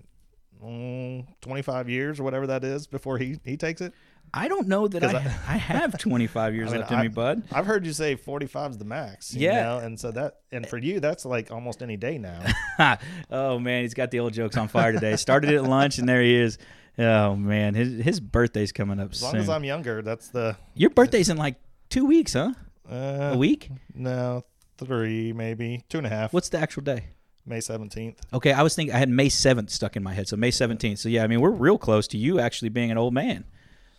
mm, 0.62 1.26
25 1.40 1.88
years 1.88 2.20
or 2.20 2.24
whatever 2.24 2.46
that 2.48 2.64
is 2.64 2.86
before 2.86 3.18
he 3.18 3.38
he 3.44 3.56
takes 3.56 3.80
it 3.80 3.94
I 4.32 4.46
don't 4.46 4.68
know 4.68 4.86
that 4.86 5.02
I, 5.02 5.08
I, 5.08 5.54
I, 5.54 5.56
have 5.56 5.98
25 5.98 6.54
years 6.54 6.68
I 6.68 6.72
mean, 6.72 6.80
left 6.82 6.92
in 6.92 7.00
me, 7.00 7.08
bud. 7.08 7.42
I've 7.50 7.66
heard 7.66 7.84
you 7.84 7.92
say 7.92 8.14
45 8.14 8.70
is 8.70 8.78
the 8.78 8.84
max. 8.84 9.34
yeah. 9.34 9.62
Know? 9.62 9.78
And 9.78 9.98
so 9.98 10.12
that, 10.12 10.42
and 10.52 10.64
for 10.64 10.78
you, 10.78 11.00
that's 11.00 11.24
like 11.24 11.50
almost 11.50 11.82
any 11.82 11.96
day 11.96 12.16
now. 12.16 12.40
oh, 13.32 13.58
man. 13.58 13.82
He's 13.82 13.94
got 13.94 14.12
the 14.12 14.20
old 14.20 14.32
jokes 14.32 14.56
on 14.56 14.68
fire 14.68 14.92
today. 14.92 15.16
Started 15.16 15.52
at 15.52 15.64
lunch, 15.64 15.98
and 15.98 16.08
there 16.08 16.22
he 16.22 16.36
is. 16.36 16.58
Oh, 16.98 17.36
man. 17.36 17.74
His, 17.74 18.02
his 18.04 18.20
birthday's 18.20 18.72
coming 18.72 19.00
up 19.00 19.12
as 19.12 19.20
soon. 19.20 19.32
long 19.32 19.36
as 19.36 19.48
I'm 19.48 19.64
younger, 19.64 20.02
that's 20.02 20.28
the. 20.28 20.56
Your 20.74 20.90
birthday's 20.90 21.28
in 21.28 21.36
like 21.36 21.56
two 21.88 22.04
weeks, 22.04 22.34
huh? 22.34 22.52
Uh, 22.90 23.30
a 23.32 23.36
week? 23.38 23.70
No, 23.94 24.44
three, 24.78 25.32
maybe 25.32 25.84
two 25.88 25.98
and 25.98 26.06
a 26.06 26.10
half. 26.10 26.32
What's 26.32 26.48
the 26.48 26.58
actual 26.58 26.82
day? 26.82 27.04
May 27.46 27.58
17th. 27.58 28.16
Okay, 28.32 28.52
I 28.52 28.62
was 28.62 28.74
thinking 28.74 28.94
I 28.94 28.98
had 28.98 29.08
May 29.08 29.28
7th 29.28 29.70
stuck 29.70 29.96
in 29.96 30.02
my 30.02 30.12
head. 30.12 30.28
So 30.28 30.36
May 30.36 30.50
17th. 30.50 30.98
So 30.98 31.08
yeah, 31.08 31.24
I 31.24 31.26
mean, 31.26 31.40
we're 31.40 31.50
real 31.50 31.78
close 31.78 32.06
to 32.08 32.18
you 32.18 32.38
actually 32.38 32.68
being 32.68 32.90
an 32.90 32.98
old 32.98 33.14
man. 33.14 33.44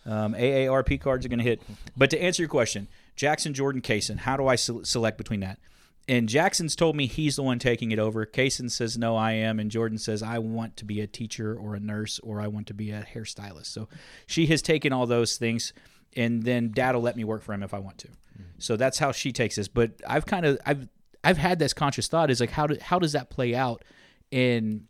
Um, 0.05 0.33
AARP 0.33 0.99
cards 1.01 1.25
are 1.25 1.29
going 1.29 1.39
to 1.39 1.45
hit. 1.45 1.61
But 1.95 2.09
to 2.11 2.21
answer 2.21 2.41
your 2.41 2.49
question, 2.49 2.87
Jackson, 3.15 3.53
Jordan, 3.53 3.81
Kaysen, 3.81 4.17
how 4.17 4.35
do 4.37 4.47
I 4.47 4.55
se- 4.55 4.83
select 4.83 5.17
between 5.17 5.41
that? 5.41 5.59
And 6.07 6.27
Jackson's 6.27 6.75
told 6.75 6.95
me 6.95 7.05
he's 7.05 7.35
the 7.35 7.43
one 7.43 7.59
taking 7.59 7.91
it 7.91 7.99
over. 7.99 8.25
Kaysen 8.25 8.71
says, 8.71 8.97
no, 8.97 9.15
I 9.15 9.33
am. 9.33 9.59
And 9.59 9.69
Jordan 9.69 9.97
says, 9.97 10.23
I 10.23 10.39
want 10.39 10.75
to 10.77 10.85
be 10.85 10.99
a 10.99 11.07
teacher 11.07 11.55
or 11.55 11.75
a 11.75 11.79
nurse 11.79 12.19
or 12.19 12.41
I 12.41 12.47
want 12.47 12.67
to 12.67 12.73
be 12.73 12.91
a 12.91 13.05
hairstylist. 13.13 13.67
So 13.67 13.87
she 14.25 14.47
has 14.47 14.61
taken 14.61 14.91
all 14.91 15.05
those 15.05 15.37
things. 15.37 15.73
And 16.15 16.43
then 16.43 16.71
dad 16.73 16.95
will 16.95 17.01
let 17.01 17.15
me 17.15 17.23
work 17.23 17.43
for 17.43 17.53
him 17.53 17.63
if 17.63 17.73
I 17.73 17.79
want 17.79 17.99
to. 17.99 18.07
Mm-hmm. 18.07 18.43
So 18.57 18.75
that's 18.75 18.99
how 18.99 19.11
she 19.11 19.31
takes 19.31 19.55
this. 19.55 19.67
But 19.67 19.91
I've 20.07 20.25
kind 20.25 20.45
of, 20.45 20.59
I've, 20.65 20.89
I've 21.23 21.37
had 21.37 21.59
this 21.59 21.73
conscious 21.73 22.07
thought 22.07 22.31
is 22.31 22.41
like, 22.41 22.51
how, 22.51 22.67
do, 22.67 22.77
how 22.81 22.99
does 22.99 23.13
that 23.13 23.29
play 23.29 23.55
out 23.55 23.85
in, 24.31 24.87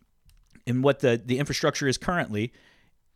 in 0.65 0.81
what 0.81 1.01
the, 1.01 1.21
the 1.23 1.39
infrastructure 1.39 1.87
is 1.87 1.97
currently? 1.97 2.53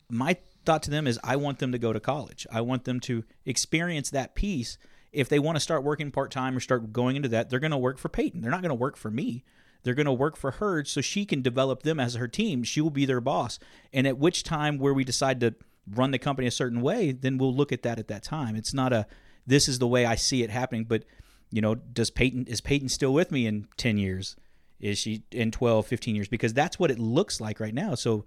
My 0.09 0.37
thought 0.65 0.83
to 0.83 0.91
them 0.91 1.07
is 1.07 1.19
I 1.23 1.37
want 1.37 1.59
them 1.59 1.71
to 1.71 1.79
go 1.79 1.93
to 1.93 1.99
college. 1.99 2.45
I 2.51 2.61
want 2.61 2.83
them 2.83 2.99
to 3.01 3.23
experience 3.45 4.09
that 4.11 4.35
piece. 4.35 4.77
If 5.15 5.29
they 5.29 5.39
want 5.39 5.55
to 5.55 5.59
start 5.59 5.83
working 5.83 6.11
part 6.11 6.31
time 6.31 6.55
or 6.55 6.59
start 6.59 6.91
going 6.91 7.15
into 7.15 7.29
that, 7.29 7.49
they're 7.49 7.59
going 7.59 7.71
to 7.71 7.77
work 7.77 7.97
for 7.97 8.09
Peyton. 8.09 8.41
They're 8.41 8.51
not 8.51 8.61
going 8.61 8.69
to 8.69 8.75
work 8.75 8.97
for 8.97 9.09
me. 9.09 9.43
They're 9.83 9.93
going 9.93 10.05
to 10.07 10.13
work 10.13 10.35
for 10.35 10.51
her 10.51 10.83
so 10.83 10.99
she 11.01 11.25
can 11.25 11.41
develop 11.41 11.83
them 11.83 11.99
as 11.99 12.15
her 12.15 12.27
team. 12.27 12.63
She 12.63 12.81
will 12.81 12.89
be 12.89 13.05
their 13.05 13.21
boss. 13.21 13.59
And 13.93 14.07
at 14.07 14.17
which 14.17 14.43
time 14.43 14.79
where 14.79 14.93
we 14.93 15.03
decide 15.03 15.39
to 15.41 15.55
run 15.89 16.11
the 16.11 16.19
company 16.19 16.47
a 16.47 16.51
certain 16.51 16.81
way, 16.81 17.11
then 17.11 17.37
we'll 17.37 17.55
look 17.55 17.71
at 17.71 17.83
that 17.83 17.99
at 17.99 18.07
that 18.07 18.23
time. 18.23 18.55
It's 18.55 18.73
not 18.73 18.91
a 18.91 19.05
this 19.47 19.67
is 19.67 19.77
the 19.77 19.87
way 19.87 20.05
I 20.05 20.15
see 20.15 20.41
it 20.41 20.49
happening, 20.49 20.85
but 20.85 21.03
you 21.51 21.61
know, 21.61 21.75
does 21.75 22.09
Peyton 22.09 22.45
is 22.47 22.61
Peyton 22.61 22.89
still 22.89 23.13
with 23.13 23.31
me 23.31 23.45
in 23.45 23.67
10 23.77 23.97
years? 23.97 24.35
Is 24.79 24.97
she 24.97 25.23
in 25.31 25.51
12, 25.51 25.85
15 25.85 26.15
years? 26.15 26.27
Because 26.27 26.53
that's 26.53 26.79
what 26.79 26.91
it 26.91 26.99
looks 26.99 27.39
like 27.39 27.59
right 27.59 27.73
now. 27.73 27.95
So 27.95 28.25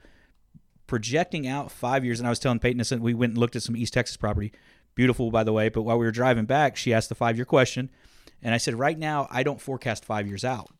projecting 0.86 1.46
out 1.46 1.70
five 1.70 2.04
years, 2.04 2.20
and 2.20 2.26
I 2.26 2.30
was 2.30 2.38
telling 2.38 2.58
Peyton, 2.58 3.02
we 3.02 3.14
went 3.14 3.32
and 3.32 3.38
looked 3.38 3.56
at 3.56 3.62
some 3.62 3.76
East 3.76 3.92
Texas 3.94 4.16
property. 4.16 4.52
Beautiful, 4.98 5.30
by 5.30 5.44
the 5.44 5.52
way. 5.52 5.68
But 5.68 5.82
while 5.82 5.96
we 5.96 6.06
were 6.06 6.10
driving 6.10 6.44
back, 6.44 6.76
she 6.76 6.92
asked 6.92 7.08
the 7.08 7.14
five 7.14 7.36
year 7.36 7.44
question. 7.44 7.88
And 8.42 8.52
I 8.52 8.58
said, 8.58 8.74
right 8.74 8.98
now, 8.98 9.28
I 9.30 9.44
don't 9.44 9.60
forecast 9.60 10.04
five 10.04 10.26
years 10.26 10.44
out. 10.44 10.70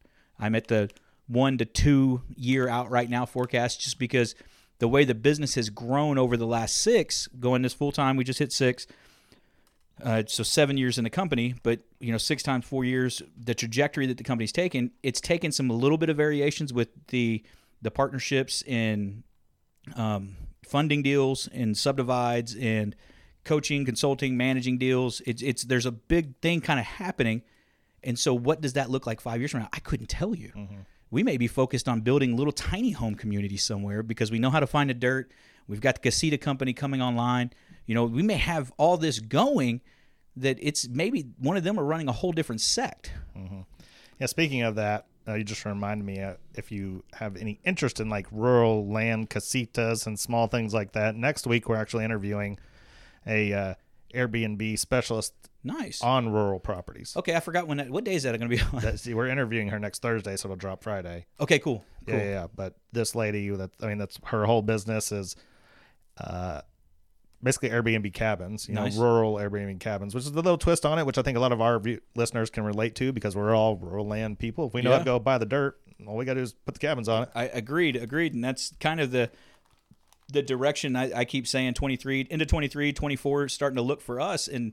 I'm 0.40 0.56
at 0.56 0.66
the 0.66 0.90
one 1.28 1.56
to 1.58 1.64
two 1.64 2.22
year 2.34 2.68
out 2.68 2.90
right 2.90 3.08
now 3.08 3.26
forecast 3.26 3.80
just 3.80 3.96
because 3.96 4.34
the 4.80 4.88
way 4.88 5.04
the 5.04 5.14
business 5.14 5.54
has 5.54 5.70
grown 5.70 6.18
over 6.18 6.37
the 6.37 6.48
last 6.48 6.78
six, 6.78 7.28
going 7.38 7.62
this 7.62 7.75
full 7.75 7.92
time, 7.92 8.16
we 8.16 8.25
just 8.25 8.40
hit 8.40 8.52
six. 8.52 8.88
Uh, 10.02 10.25
so 10.26 10.42
seven 10.42 10.76
years 10.76 10.98
in 10.98 11.04
the 11.04 11.10
company, 11.10 11.54
but 11.62 11.78
you 12.00 12.10
know, 12.10 12.18
six 12.18 12.42
times 12.42 12.64
four 12.64 12.84
years, 12.84 13.22
the 13.37 13.54
trajectory 13.54 14.06
that 14.06 14.16
the 14.16 14.25
company's 14.25 14.50
taken, 14.50 14.90
it's 15.04 15.20
taken 15.20 15.52
some 15.52 15.68
little 15.68 15.96
bit 15.96 16.10
of 16.10 16.16
variations 16.16 16.72
with 16.72 16.88
the 17.08 17.44
the 17.82 17.90
partnerships 17.92 18.64
and 18.66 19.22
um, 19.94 20.34
funding 20.64 21.02
deals 21.02 21.48
and 21.52 21.78
subdivides 21.78 22.56
and 22.56 22.96
coaching, 23.49 23.87
consulting, 23.87 24.37
managing 24.37 24.76
deals. 24.76 25.23
It's 25.26 25.43
it's 25.43 25.64
there's 25.64 25.87
a 25.87 25.90
big 25.90 26.37
thing 26.40 26.61
kind 26.61 26.78
of 26.78 26.85
happening, 26.85 27.43
and 28.05 28.19
so 28.19 28.35
what 28.35 28.61
does 28.61 28.75
that 28.75 28.90
look 28.90 29.07
like 29.07 29.21
five 29.21 29.40
years 29.40 29.50
from 29.50 29.61
now? 29.61 29.69
I 29.73 29.81
couldn't 29.81 30.09
tell 30.09 30.35
you. 30.35 30.52
Mm-hmm. 30.55 30.81
We 31.11 31.23
may 31.23 31.38
be 31.38 31.47
focused 31.47 31.88
on 31.88 32.02
building 32.02 32.37
little 32.37 32.52
tiny 32.52 32.90
home 32.90 33.14
communities 33.14 33.64
somewhere 33.64 34.02
because 34.02 34.31
we 34.31 34.38
know 34.38 34.50
how 34.50 34.61
to 34.61 34.67
find 34.67 34.90
the 34.90 34.95
dirt. 34.95 35.33
We've 35.67 35.81
got 35.81 35.95
the 35.95 36.00
Casita 36.02 36.37
company 36.37 36.75
coming 36.75 37.00
online. 37.00 37.50
You 37.87 37.95
know, 37.95 38.05
we 38.05 38.23
may 38.23 38.35
have 38.35 38.71
all 38.76 38.99
this 38.99 39.19
going 39.19 39.81
that 40.37 40.59
it's 40.61 40.87
maybe 40.87 41.31
one 41.38 41.57
of 41.57 41.64
them 41.64 41.81
are 41.81 41.85
running 41.85 42.09
a 42.09 42.12
whole 42.12 42.33
different 42.33 42.61
sect. 42.61 43.12
Mm-hmm. 43.35 43.61
Yeah. 44.21 44.26
Speaking 44.26 44.61
of 44.62 44.75
that, 44.75 45.07
uh, 45.26 45.35
you 45.35 45.45
just 45.45 45.64
reminded 45.64 46.05
me 46.05 46.21
uh, 46.21 46.35
if 46.55 46.71
you 46.71 47.02
have 47.14 47.37
any 47.37 47.61
interest 47.64 48.00
in 48.00 48.11
like 48.11 48.26
rural 48.31 48.87
land 48.87 49.31
casitas 49.31 50.07
and 50.07 50.21
small 50.21 50.47
things 50.47 50.75
like 50.75 50.93
that. 50.93 51.17
Next 51.17 51.47
week 51.47 51.69
we're 51.69 51.76
actually 51.76 52.05
interviewing 52.05 52.59
a 53.26 53.52
uh, 53.52 53.75
Airbnb 54.14 54.78
specialist. 54.78 55.34
Nice 55.64 56.00
on 56.02 56.30
rural 56.30 56.60
properties. 56.60 57.14
Okay, 57.16 57.34
I 57.34 57.40
forgot 57.40 57.66
when. 57.66 57.78
That, 57.78 57.90
what 57.90 58.04
day 58.04 58.14
is 58.14 58.22
that 58.22 58.38
going 58.38 58.48
to 58.48 58.56
be 58.56 58.62
on? 58.72 58.80
That, 58.80 59.00
see, 59.00 59.12
we're 59.12 59.26
interviewing 59.26 59.68
her 59.68 59.78
next 59.78 60.00
Thursday, 60.00 60.37
so 60.37 60.46
it'll 60.46 60.56
drop 60.56 60.84
Friday. 60.84 61.26
Okay, 61.40 61.58
cool. 61.58 61.84
cool. 62.06 62.16
Yeah, 62.16 62.25
yeah, 62.25 62.46
But 62.54 62.76
this 62.92 63.16
lady, 63.16 63.50
that 63.50 63.70
I 63.82 63.87
mean, 63.87 63.98
that's 63.98 64.18
her 64.26 64.46
whole 64.46 64.62
business 64.62 65.10
is 65.10 65.34
uh, 66.20 66.62
basically 67.42 67.70
Airbnb 67.70 68.12
cabins, 68.14 68.68
you 68.68 68.75
nice. 68.75 68.96
know, 68.96 69.02
rural 69.02 69.34
Airbnb 69.34 69.80
cabins, 69.80 70.14
which 70.14 70.25
is 70.25 70.32
the 70.32 70.42
little 70.42 70.58
twist 70.58 70.84
on 70.84 70.98
it, 70.98 71.06
which 71.06 71.18
I 71.18 71.22
think 71.22 71.37
a 71.37 71.40
lot 71.40 71.52
of 71.52 71.60
our 71.60 71.78
view- 71.78 72.00
listeners 72.14 72.50
can 72.50 72.64
relate 72.64 72.94
to 72.96 73.12
because 73.12 73.37
we're 73.37 73.54
all 73.54 73.76
rural 73.76 74.06
land 74.06 74.38
people. 74.38 74.66
If 74.66 74.75
we 74.75 74.82
know 74.82 74.90
yeah. 74.90 74.96
how 74.96 75.02
to 75.02 75.04
go 75.04 75.18
buy 75.18 75.38
the 75.38 75.46
dirt, 75.46 75.78
all 76.06 76.16
we 76.16 76.25
got 76.25 76.34
to 76.34 76.40
do 76.40 76.44
is 76.44 76.52
put 76.52 76.75
the 76.75 76.80
cabins 76.80 77.08
on 77.08 77.25
it. 77.25 77.30
I 77.34 77.44
agreed, 77.44 77.96
agreed, 77.96 78.34
and 78.34 78.42
that's 78.42 78.72
kind 78.80 79.00
of 79.00 79.10
the 79.10 79.30
the 80.32 80.42
direction 80.42 80.97
I, 80.97 81.20
I 81.20 81.25
keep 81.25 81.47
saying 81.47 81.75
23 81.75 82.26
into 82.30 82.47
23 82.47 82.92
24 82.92 83.49
starting 83.49 83.76
to 83.76 83.82
look 83.82 84.00
for 84.00 84.20
us 84.20 84.49
and 84.49 84.73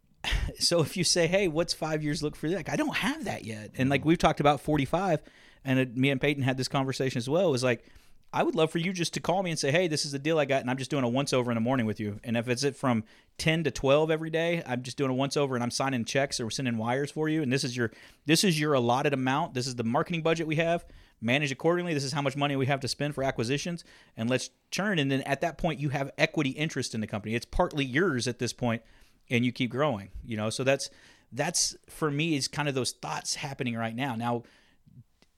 so 0.58 0.80
if 0.80 0.96
you 0.96 1.04
say 1.04 1.26
hey 1.26 1.48
what's 1.48 1.74
five 1.74 2.02
years 2.02 2.22
look 2.22 2.36
for 2.36 2.48
that 2.48 2.56
like, 2.56 2.68
i 2.68 2.76
don't 2.76 2.96
have 2.96 3.24
that 3.24 3.44
yet 3.44 3.70
and 3.78 3.88
like 3.88 4.00
mm-hmm. 4.00 4.10
we've 4.10 4.18
talked 4.18 4.40
about 4.40 4.60
45 4.60 5.20
and 5.64 5.78
it, 5.78 5.96
me 5.96 6.10
and 6.10 6.20
peyton 6.20 6.42
had 6.42 6.56
this 6.56 6.68
conversation 6.68 7.18
as 7.18 7.28
well 7.28 7.48
it 7.48 7.52
was 7.52 7.64
like 7.64 7.84
I 8.32 8.42
would 8.42 8.54
love 8.54 8.70
for 8.70 8.78
you 8.78 8.92
just 8.92 9.14
to 9.14 9.20
call 9.20 9.42
me 9.42 9.50
and 9.50 9.58
say, 9.58 9.70
"Hey, 9.70 9.88
this 9.88 10.04
is 10.04 10.12
the 10.12 10.18
deal 10.18 10.38
I 10.38 10.44
got, 10.44 10.60
and 10.60 10.70
I'm 10.70 10.76
just 10.76 10.90
doing 10.90 11.04
a 11.04 11.08
once 11.08 11.32
over 11.32 11.50
in 11.50 11.54
the 11.54 11.62
morning 11.62 11.86
with 11.86 11.98
you." 11.98 12.20
And 12.22 12.36
if 12.36 12.46
it's 12.48 12.62
it 12.62 12.76
from 12.76 13.04
10 13.38 13.64
to 13.64 13.70
12 13.70 14.10
every 14.10 14.28
day, 14.28 14.62
I'm 14.66 14.82
just 14.82 14.98
doing 14.98 15.10
a 15.10 15.14
once 15.14 15.36
over, 15.36 15.54
and 15.54 15.64
I'm 15.64 15.70
signing 15.70 16.04
checks 16.04 16.38
or 16.38 16.50
sending 16.50 16.76
wires 16.76 17.10
for 17.10 17.28
you. 17.28 17.42
And 17.42 17.50
this 17.50 17.64
is 17.64 17.74
your 17.74 17.90
this 18.26 18.44
is 18.44 18.60
your 18.60 18.74
allotted 18.74 19.14
amount. 19.14 19.54
This 19.54 19.66
is 19.66 19.76
the 19.76 19.84
marketing 19.84 20.22
budget 20.22 20.46
we 20.46 20.56
have. 20.56 20.84
Manage 21.20 21.50
accordingly. 21.50 21.94
This 21.94 22.04
is 22.04 22.12
how 22.12 22.22
much 22.22 22.36
money 22.36 22.54
we 22.54 22.66
have 22.66 22.80
to 22.80 22.88
spend 22.88 23.14
for 23.14 23.24
acquisitions, 23.24 23.84
and 24.16 24.30
let's 24.30 24.50
churn. 24.70 24.98
And 24.98 25.10
then 25.10 25.22
at 25.22 25.40
that 25.40 25.58
point, 25.58 25.80
you 25.80 25.88
have 25.88 26.10
equity 26.16 26.50
interest 26.50 26.94
in 26.94 27.00
the 27.00 27.06
company. 27.08 27.34
It's 27.34 27.46
partly 27.46 27.84
yours 27.84 28.28
at 28.28 28.38
this 28.38 28.52
point, 28.52 28.82
and 29.28 29.44
you 29.44 29.50
keep 29.50 29.70
growing. 29.70 30.10
You 30.24 30.36
know, 30.36 30.48
so 30.50 30.62
that's 30.62 30.90
that's 31.32 31.76
for 31.88 32.10
me 32.10 32.36
is 32.36 32.46
kind 32.48 32.68
of 32.68 32.74
those 32.74 32.92
thoughts 32.92 33.34
happening 33.34 33.74
right 33.76 33.94
now. 33.96 34.14
Now, 34.14 34.44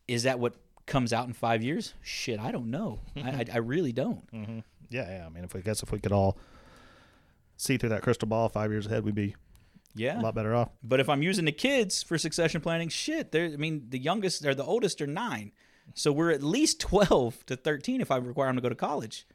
is 0.07 0.25
that 0.25 0.39
what 0.39 0.55
comes 0.87 1.13
out 1.13 1.27
in 1.27 1.33
five 1.33 1.63
years? 1.63 1.95
Shit, 2.03 2.39
I 2.41 2.51
don't 2.51 2.71
know. 2.71 3.01
I, 3.17 3.45
I, 3.53 3.59
really 3.59 3.93
don't. 3.93 4.27
Mm-hmm. 4.33 4.59
Yeah, 4.91 5.09
yeah. 5.09 5.27
I 5.27 5.29
mean, 5.29 5.45
if 5.45 5.55
we 5.55 5.61
I 5.61 5.63
guess 5.63 5.83
if 5.83 5.93
we 5.93 6.01
could 6.01 6.13
all 6.13 6.37
see 7.57 7.77
through 7.77 7.91
that 7.91 8.03
crystal 8.03 8.27
ball 8.29 8.49
five 8.49 8.71
years 8.73 8.87
ahead, 8.87 9.05
we'd 9.05 9.15
be 9.15 9.37
Yeah. 9.95 10.21
a 10.21 10.23
lot 10.23 10.35
better 10.35 10.55
off. 10.55 10.71
But 10.83 10.99
if 11.01 11.09
I'm 11.09 11.23
using 11.23 11.45
the 11.45 11.53
kids 11.53 12.03
for 12.03 12.19
succession 12.19 12.61
planning, 12.61 12.89
shit, 12.89 13.31
they're, 13.31 13.47
I 13.47 13.57
mean, 13.57 13.87
the 13.89 13.99
youngest 13.99 14.45
or 14.45 14.55
the 14.55 14.65
oldest 14.65 15.01
are 15.01 15.07
nine. 15.07 15.53
So 15.95 16.13
we're 16.13 16.31
at 16.31 16.43
least 16.43 16.81
12 16.81 17.47
to 17.47 17.57
13 17.57 18.01
if 18.01 18.11
I 18.11 18.17
require 18.17 18.49
them 18.49 18.57
to 18.57 18.63
go 18.63 18.69
to 18.69 18.75
college. 18.75 19.27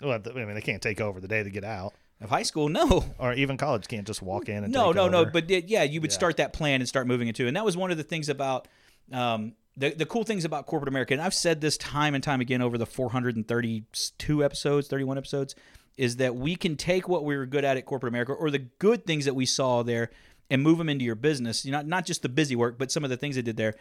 Well, 0.00 0.20
I 0.24 0.32
mean, 0.32 0.54
they 0.54 0.60
can't 0.60 0.82
take 0.82 1.00
over 1.00 1.20
the 1.20 1.26
day 1.28 1.42
to 1.42 1.50
get 1.50 1.64
out, 1.64 1.94
Of 2.20 2.30
high 2.30 2.44
school, 2.44 2.68
no. 2.68 3.04
or 3.18 3.32
even 3.34 3.56
college 3.56 3.88
can't 3.88 4.06
just 4.06 4.22
walk 4.22 4.48
in 4.48 4.62
and 4.64 4.72
No, 4.72 4.88
take 4.92 4.96
no, 4.96 5.08
no. 5.08 5.24
But 5.24 5.50
it- 5.50 5.68
yeah, 5.68 5.82
you 5.82 6.00
would 6.00 6.10
Yeah. 6.10 6.14
start 6.16 6.36
that 6.36 6.52
plan 6.52 6.80
and 6.80 6.88
start 6.88 7.06
moving 7.06 7.26
into. 7.28 7.46
And 7.48 7.56
that 7.56 7.64
was 7.64 7.76
one 7.76 7.90
of 7.90 7.96
the 7.96 8.04
things 8.04 8.28
about 8.28 8.68
um, 9.12 9.54
the 9.76 9.90
the 9.90 10.06
cool 10.06 10.22
things 10.24 10.44
about 10.44 10.66
corporate 10.66 10.88
America. 10.88 11.14
And 11.14 11.22
I've 11.22 11.34
said 11.34 11.60
this 11.60 11.76
time 11.76 12.14
and 12.14 12.22
time 12.22 12.40
again 12.40 12.62
over 12.62 12.78
the 12.78 12.86
432 12.86 14.44
episodes, 14.44 14.88
31 14.88 15.18
episodes, 15.18 15.54
is 15.96 16.16
that 16.16 16.36
we 16.36 16.56
can 16.56 16.76
take 16.76 17.08
what 17.08 17.24
we 17.24 17.36
were 17.36 17.46
good 17.46 17.64
at 17.64 17.76
at 17.76 17.84
corporate 17.86 18.10
America 18.12 18.32
or 18.32 18.50
the 18.50 18.58
good 18.58 19.04
things 19.06 19.24
that 19.24 19.34
we 19.34 19.46
saw 19.46 19.82
there 19.82 20.10
and 20.48 20.62
move 20.62 20.78
them 20.78 20.88
into 20.88 21.04
your 21.04 21.14
business. 21.14 21.64
You 21.64 21.72
know, 21.72 21.82
not 21.82 22.06
just 22.06 22.22
the 22.22 22.28
busy 22.28 22.56
work, 22.56 22.78
but 22.78 22.90
some 22.92 23.04
of 23.04 23.10
the 23.10 23.16
things 23.16 23.36
they 23.36 23.42
did 23.42 23.56
there. 23.56 23.74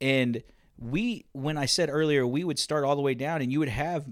And 0.00 0.42
we, 0.78 1.24
when 1.32 1.56
I 1.56 1.66
said 1.66 1.88
earlier, 1.90 2.26
we 2.26 2.44
would 2.44 2.58
start 2.58 2.84
all 2.84 2.96
the 2.96 3.02
way 3.02 3.14
down, 3.14 3.42
and 3.42 3.50
you 3.50 3.58
would 3.58 3.68
have 3.68 4.06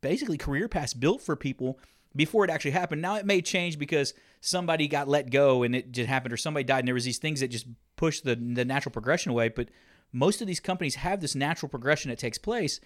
basically 0.00 0.38
career 0.38 0.68
paths 0.68 0.94
built 0.94 1.20
for 1.20 1.34
people 1.34 1.78
before 2.14 2.44
it 2.44 2.50
actually 2.50 2.70
happened. 2.70 3.02
Now 3.02 3.16
it 3.16 3.26
may 3.26 3.42
change 3.42 3.78
because 3.78 4.14
somebody 4.40 4.88
got 4.88 5.08
let 5.08 5.30
go 5.30 5.62
and 5.62 5.74
it 5.74 5.92
just 5.92 6.08
happened, 6.08 6.32
or 6.32 6.36
somebody 6.36 6.64
died, 6.64 6.80
and 6.80 6.88
there 6.88 6.94
was 6.94 7.04
these 7.04 7.18
things 7.18 7.40
that 7.40 7.48
just 7.48 7.66
pushed 7.96 8.24
the 8.24 8.36
the 8.36 8.64
natural 8.64 8.92
progression 8.92 9.30
away. 9.30 9.48
But 9.48 9.68
most 10.12 10.40
of 10.40 10.46
these 10.46 10.60
companies 10.60 10.96
have 10.96 11.20
this 11.20 11.34
natural 11.34 11.68
progression 11.68 12.10
that 12.10 12.18
takes 12.18 12.38
place, 12.38 12.80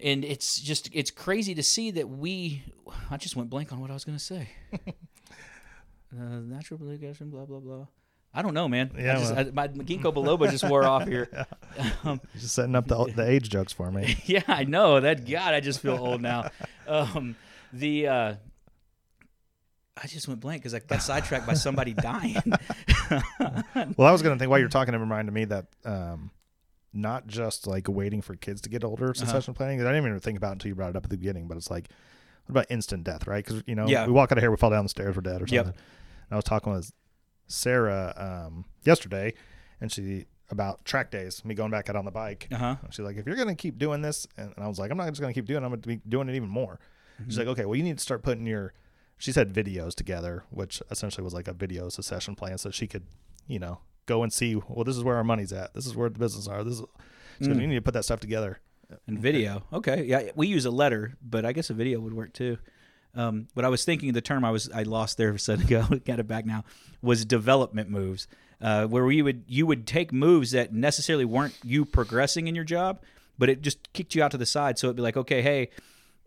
and 0.00 0.24
it's 0.24 0.60
just 0.60 0.88
it's 0.92 1.10
crazy 1.10 1.54
to 1.54 1.62
see 1.62 1.90
that 1.92 2.08
we. 2.08 2.62
I 3.10 3.16
just 3.18 3.36
went 3.36 3.50
blank 3.50 3.72
on 3.72 3.80
what 3.80 3.90
I 3.90 3.94
was 3.94 4.04
going 4.04 4.18
to 4.18 4.24
say. 4.24 4.48
uh, 4.72 6.40
natural 6.40 6.78
progression, 6.78 7.30
blah 7.30 7.44
blah 7.44 7.60
blah. 7.60 7.86
I 8.34 8.42
don't 8.42 8.54
know, 8.54 8.68
man. 8.68 8.92
Yeah, 8.96 9.14
I 9.14 9.18
just, 9.18 9.34
well. 9.34 9.46
I, 9.46 9.50
my 9.50 9.68
ginkgo 9.68 10.12
biloba 10.14 10.50
just 10.50 10.68
wore 10.68 10.84
off 10.84 11.06
here. 11.08 11.28
Um, 12.04 12.20
just 12.34 12.54
setting 12.54 12.74
up 12.74 12.86
the, 12.88 13.04
the 13.14 13.28
age 13.28 13.48
jokes 13.50 13.72
for 13.72 13.90
me. 13.90 14.16
yeah, 14.26 14.42
I 14.48 14.64
know 14.64 14.98
that. 15.00 15.28
God, 15.28 15.54
I 15.54 15.60
just 15.60 15.80
feel 15.80 15.96
old 15.96 16.20
now. 16.20 16.50
Um, 16.86 17.36
the 17.72 18.08
uh, 18.08 18.34
I 20.00 20.06
just 20.06 20.26
went 20.28 20.40
blank 20.40 20.62
because 20.62 20.74
I 20.74 20.78
got 20.80 21.02
sidetracked 21.02 21.46
by 21.46 21.54
somebody 21.54 21.92
dying. 21.94 22.42
Well, 23.96 24.08
I 24.08 24.12
was 24.12 24.22
going 24.22 24.34
to 24.34 24.38
think 24.38 24.50
while 24.50 24.58
you're 24.58 24.68
talking, 24.68 24.94
it 24.94 24.98
reminded 24.98 25.32
me 25.32 25.44
that 25.46 25.66
um, 25.84 26.30
not 26.92 27.26
just 27.26 27.66
like 27.66 27.86
waiting 27.88 28.22
for 28.22 28.34
kids 28.36 28.60
to 28.62 28.68
get 28.68 28.84
older, 28.84 29.06
Uh-huh. 29.06 29.14
succession 29.14 29.54
planning. 29.54 29.78
'cause 29.78 29.86
I 29.86 29.92
didn't 29.92 30.06
even 30.06 30.20
think 30.20 30.36
about 30.38 30.50
it 30.50 30.52
until 30.52 30.68
you 30.70 30.74
brought 30.74 30.90
it 30.90 30.96
up 30.96 31.04
at 31.04 31.10
the 31.10 31.16
beginning. 31.16 31.48
But 31.48 31.56
it's 31.56 31.70
like, 31.70 31.88
what 32.46 32.52
about 32.52 32.66
instant 32.70 33.04
death, 33.04 33.26
right? 33.26 33.44
Because 33.44 33.62
you 33.66 33.74
know, 33.74 33.86
Yeah. 33.88 34.06
we 34.06 34.12
walk 34.12 34.32
out 34.32 34.38
of 34.38 34.42
here, 34.42 34.50
we 34.50 34.56
fall 34.56 34.70
down 34.70 34.84
the 34.84 34.88
stairs, 34.88 35.14
we're 35.16 35.22
dead 35.22 35.42
or 35.42 35.46
something. 35.46 35.54
Yep. 35.56 35.66
And 35.66 36.32
I 36.32 36.36
was 36.36 36.44
talking 36.44 36.72
with 36.72 36.92
Sarah 37.48 38.14
um, 38.46 38.64
yesterday, 38.84 39.34
and 39.80 39.90
she 39.90 40.26
about 40.50 40.84
track 40.84 41.10
days, 41.10 41.44
me 41.44 41.54
going 41.54 41.70
back 41.70 41.90
out 41.90 41.96
on 41.96 42.04
the 42.06 42.10
bike. 42.10 42.48
Uh 42.52 42.56
huh. 42.56 42.76
She's 42.90 43.00
like, 43.00 43.16
if 43.16 43.26
you're 43.26 43.36
going 43.36 43.48
to 43.48 43.54
keep 43.54 43.78
doing 43.78 44.00
this, 44.00 44.26
and, 44.36 44.52
and 44.56 44.64
I 44.64 44.68
was 44.68 44.78
like, 44.78 44.90
I'm 44.90 44.96
not 44.96 45.08
just 45.08 45.20
going 45.20 45.32
to 45.32 45.38
keep 45.38 45.46
doing 45.46 45.62
it. 45.62 45.66
I'm 45.66 45.70
going 45.72 45.82
to 45.82 45.88
be 45.88 46.00
doing 46.08 46.28
it 46.28 46.34
even 46.36 46.48
more. 46.48 46.78
She's 47.18 47.34
Mm-hmm. 47.34 47.38
like, 47.40 47.48
okay, 47.48 47.64
well, 47.66 47.74
you 47.76 47.82
need 47.82 47.98
to 47.98 48.02
start 48.02 48.22
putting 48.22 48.46
your, 48.46 48.72
she 49.18 49.32
said 49.32 49.52
videos 49.52 49.94
together, 49.94 50.44
which 50.50 50.80
essentially 50.90 51.24
was 51.24 51.34
like 51.34 51.48
a 51.48 51.52
video 51.52 51.88
succession 51.88 52.34
plan 52.36 52.56
so 52.58 52.70
she 52.70 52.86
could, 52.86 53.02
you 53.46 53.58
know, 53.58 53.80
go 54.06 54.22
and 54.22 54.32
see, 54.32 54.54
well, 54.68 54.84
this 54.84 54.96
is 54.96 55.02
where 55.04 55.16
our 55.16 55.24
money's 55.24 55.52
at. 55.52 55.74
This 55.74 55.84
is 55.84 55.94
where 55.96 56.08
the 56.08 56.18
business 56.18 56.46
are. 56.48 56.62
This 56.64 56.74
is, 56.74 56.80
so 56.80 56.86
Mm. 57.50 57.60
you 57.60 57.66
need 57.66 57.74
to 57.74 57.82
put 57.82 57.94
that 57.94 58.04
stuff 58.04 58.20
together. 58.20 58.60
And 59.06 59.18
video. 59.18 59.64
Okay. 59.72 60.04
Yeah, 60.04 60.30
we 60.34 60.46
use 60.46 60.64
a 60.64 60.70
letter, 60.70 61.16
but 61.20 61.44
I 61.44 61.52
guess 61.52 61.68
a 61.70 61.74
video 61.74 62.00
would 62.00 62.14
work 62.14 62.32
too. 62.32 62.56
Um, 63.14 63.48
but 63.54 63.64
I 63.64 63.68
was 63.68 63.84
thinking 63.84 64.10
of 64.10 64.14
the 64.14 64.20
term 64.20 64.44
I 64.44 64.50
was 64.50 64.70
I 64.70 64.82
lost 64.82 65.16
there 65.16 65.32
a 65.32 65.38
second 65.38 65.64
ago, 65.66 65.86
got 66.04 66.20
it 66.20 66.28
back 66.28 66.46
now, 66.46 66.64
was 67.02 67.24
development 67.24 67.90
moves, 67.90 68.28
uh, 68.60 68.86
where 68.86 69.04
we 69.04 69.22
would 69.22 69.44
you 69.46 69.66
would 69.66 69.86
take 69.86 70.12
moves 70.12 70.52
that 70.52 70.72
necessarily 70.72 71.24
weren't 71.24 71.54
you 71.64 71.84
progressing 71.84 72.48
in 72.48 72.54
your 72.54 72.64
job, 72.64 73.02
but 73.38 73.48
it 73.48 73.62
just 73.62 73.92
kicked 73.92 74.14
you 74.14 74.22
out 74.22 74.30
to 74.32 74.36
the 74.36 74.46
side. 74.46 74.78
So 74.78 74.86
it'd 74.88 74.96
be 74.96 75.02
like, 75.02 75.16
okay, 75.16 75.42
hey, 75.42 75.70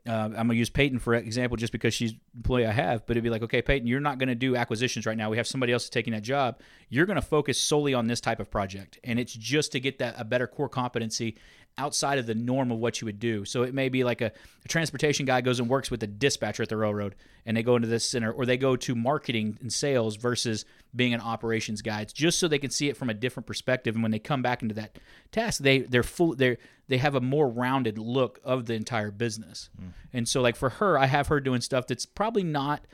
uh, 0.08 0.12
I'm 0.12 0.34
gonna 0.34 0.56
use 0.56 0.70
Peyton 0.70 0.98
for 0.98 1.14
example, 1.14 1.56
just 1.56 1.72
because 1.72 1.94
she's 1.94 2.14
employee 2.36 2.66
I 2.66 2.72
have. 2.72 3.06
But 3.06 3.12
it'd 3.12 3.24
be 3.24 3.30
like, 3.30 3.44
okay, 3.44 3.62
Peyton, 3.62 3.88
you're 3.88 4.00
not 4.00 4.18
gonna 4.18 4.36
do 4.36 4.56
acquisitions 4.56 5.06
right 5.06 5.18
now. 5.18 5.30
We 5.30 5.38
have 5.38 5.48
somebody 5.48 5.74
else 5.74 5.88
taking 5.88 6.14
that 6.14 6.24
job. 6.24 6.60
You're 6.90 7.06
gonna 7.06 7.22
focus 7.22 7.60
solely 7.60 7.94
on 7.94 8.08
this 8.08 8.20
type 8.20 8.40
of 8.40 8.50
project, 8.50 9.00
and 9.04 9.20
it's 9.20 9.34
just 9.34 9.72
to 9.74 9.80
get 9.80 10.00
that 10.00 10.16
a 10.18 10.26
better 10.26 10.48
core 10.48 10.70
competency 10.70 11.38
outside 11.82 12.20
of 12.20 12.28
the 12.28 12.36
norm 12.36 12.72
of 12.72 12.78
what 12.78 13.02
you 13.02 13.06
would 13.06 13.20
do. 13.20 13.44
So 13.44 13.64
it 13.64 13.74
may 13.74 13.90
be 13.90 14.04
like 14.04 14.22
a, 14.22 14.32
a 14.64 14.68
transportation 14.68 15.26
guy 15.26 15.42
goes 15.42 15.60
and 15.60 15.68
works 15.68 15.90
with 15.90 16.04
a 16.04 16.08
dispatcher 16.08 16.62
at 16.62 16.70
the 16.70 16.78
railroad, 16.78 17.16
and 17.46 17.58
they 17.58 17.64
go 17.64 17.76
into 17.76 17.88
this 17.88 18.08
center, 18.08 18.32
or 18.32 18.46
they 18.46 18.58
go 18.58 18.76
to 18.76 18.94
marketing 18.94 19.58
and 19.62 19.74
sales 19.74 20.16
versus 20.16 20.64
being 20.96 21.16
an 21.16 21.22
operations 21.22 21.82
guy. 21.82 22.02
It's 22.02 22.14
just 22.14 22.38
so 22.38 22.48
they 22.48 22.60
can 22.60 22.70
see 22.70 22.88
it 22.88 22.98
from 22.98 23.10
a 23.10 23.16
different 23.16 23.48
perspective, 23.48 23.96
and 23.96 24.04
when 24.04 24.12
they 24.12 24.20
come 24.20 24.44
back 24.44 24.62
into 24.62 24.76
that 24.76 25.00
task, 25.32 25.62
they 25.62 25.80
they're 25.80 26.04
full 26.04 26.36
they 26.36 26.58
they 26.88 26.98
have 26.98 27.16
a 27.16 27.22
more 27.22 27.50
rounded 27.50 27.98
look 27.98 28.40
of 28.44 28.68
the 28.68 28.76
entire 28.76 29.12
business. 29.12 29.70
Mm. 29.82 29.94
And 30.14 30.30
so, 30.30 30.42
like 30.42 30.56
for 30.56 30.70
her, 30.70 31.00
I 31.00 31.08
have 31.08 31.28
her 31.28 31.40
doing 31.40 31.62
stuff 31.62 31.88
that's 31.88 32.06
probably 32.06 32.44
not 32.44 32.86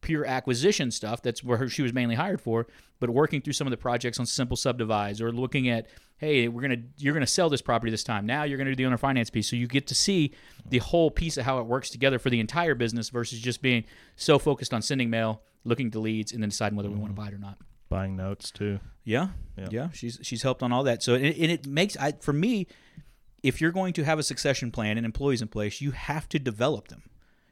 pure 0.00 0.24
acquisition 0.24 0.90
stuff. 0.90 1.22
That's 1.22 1.42
where 1.44 1.68
she 1.68 1.82
was 1.82 1.92
mainly 1.92 2.14
hired 2.14 2.40
for. 2.40 2.66
But 2.98 3.10
working 3.10 3.40
through 3.40 3.54
some 3.54 3.66
of 3.66 3.70
the 3.70 3.76
projects 3.76 4.18
on 4.18 4.26
simple 4.26 4.56
subdivise 4.56 5.20
or 5.20 5.32
looking 5.32 5.68
at, 5.68 5.86
hey, 6.18 6.48
we're 6.48 6.62
gonna 6.62 6.82
you're 6.98 7.14
gonna 7.14 7.26
sell 7.26 7.48
this 7.48 7.62
property 7.62 7.90
this 7.90 8.04
time. 8.04 8.26
Now 8.26 8.42
you're 8.42 8.58
gonna 8.58 8.70
do 8.70 8.76
the 8.76 8.86
owner 8.86 8.98
finance 8.98 9.30
piece, 9.30 9.48
so 9.48 9.56
you 9.56 9.66
get 9.66 9.86
to 9.88 9.94
see 9.94 10.32
the 10.68 10.78
whole 10.78 11.10
piece 11.10 11.36
of 11.36 11.44
how 11.44 11.58
it 11.58 11.66
works 11.66 11.88
together 11.90 12.18
for 12.18 12.28
the 12.30 12.40
entire 12.40 12.74
business 12.74 13.08
versus 13.08 13.40
just 13.40 13.62
being 13.62 13.84
so 14.16 14.38
focused 14.38 14.74
on 14.74 14.82
sending 14.82 15.08
mail, 15.10 15.42
looking 15.64 15.90
to 15.92 15.98
leads, 15.98 16.32
and 16.32 16.42
then 16.42 16.50
deciding 16.50 16.76
whether 16.76 16.90
we 16.90 16.96
want 16.96 17.10
to 17.14 17.20
buy 17.20 17.28
it 17.28 17.34
or 17.34 17.38
not. 17.38 17.56
Buying 17.88 18.16
notes 18.16 18.50
too. 18.50 18.78
Yeah, 19.04 19.28
Yeah. 19.56 19.68
yeah, 19.70 19.88
She's 19.92 20.18
she's 20.22 20.42
helped 20.42 20.62
on 20.62 20.72
all 20.72 20.84
that. 20.84 21.02
So 21.02 21.14
and, 21.14 21.24
and 21.24 21.50
it 21.50 21.66
makes 21.66 21.96
I 21.96 22.12
for 22.20 22.32
me, 22.34 22.66
if 23.42 23.60
you're 23.60 23.72
going 23.72 23.94
to 23.94 24.04
have 24.04 24.18
a 24.18 24.22
succession 24.22 24.70
plan 24.70 24.98
and 24.98 25.06
employees 25.06 25.40
in 25.40 25.48
place, 25.48 25.80
you 25.80 25.92
have 25.92 26.28
to 26.28 26.38
develop 26.38 26.88
them. 26.88 27.02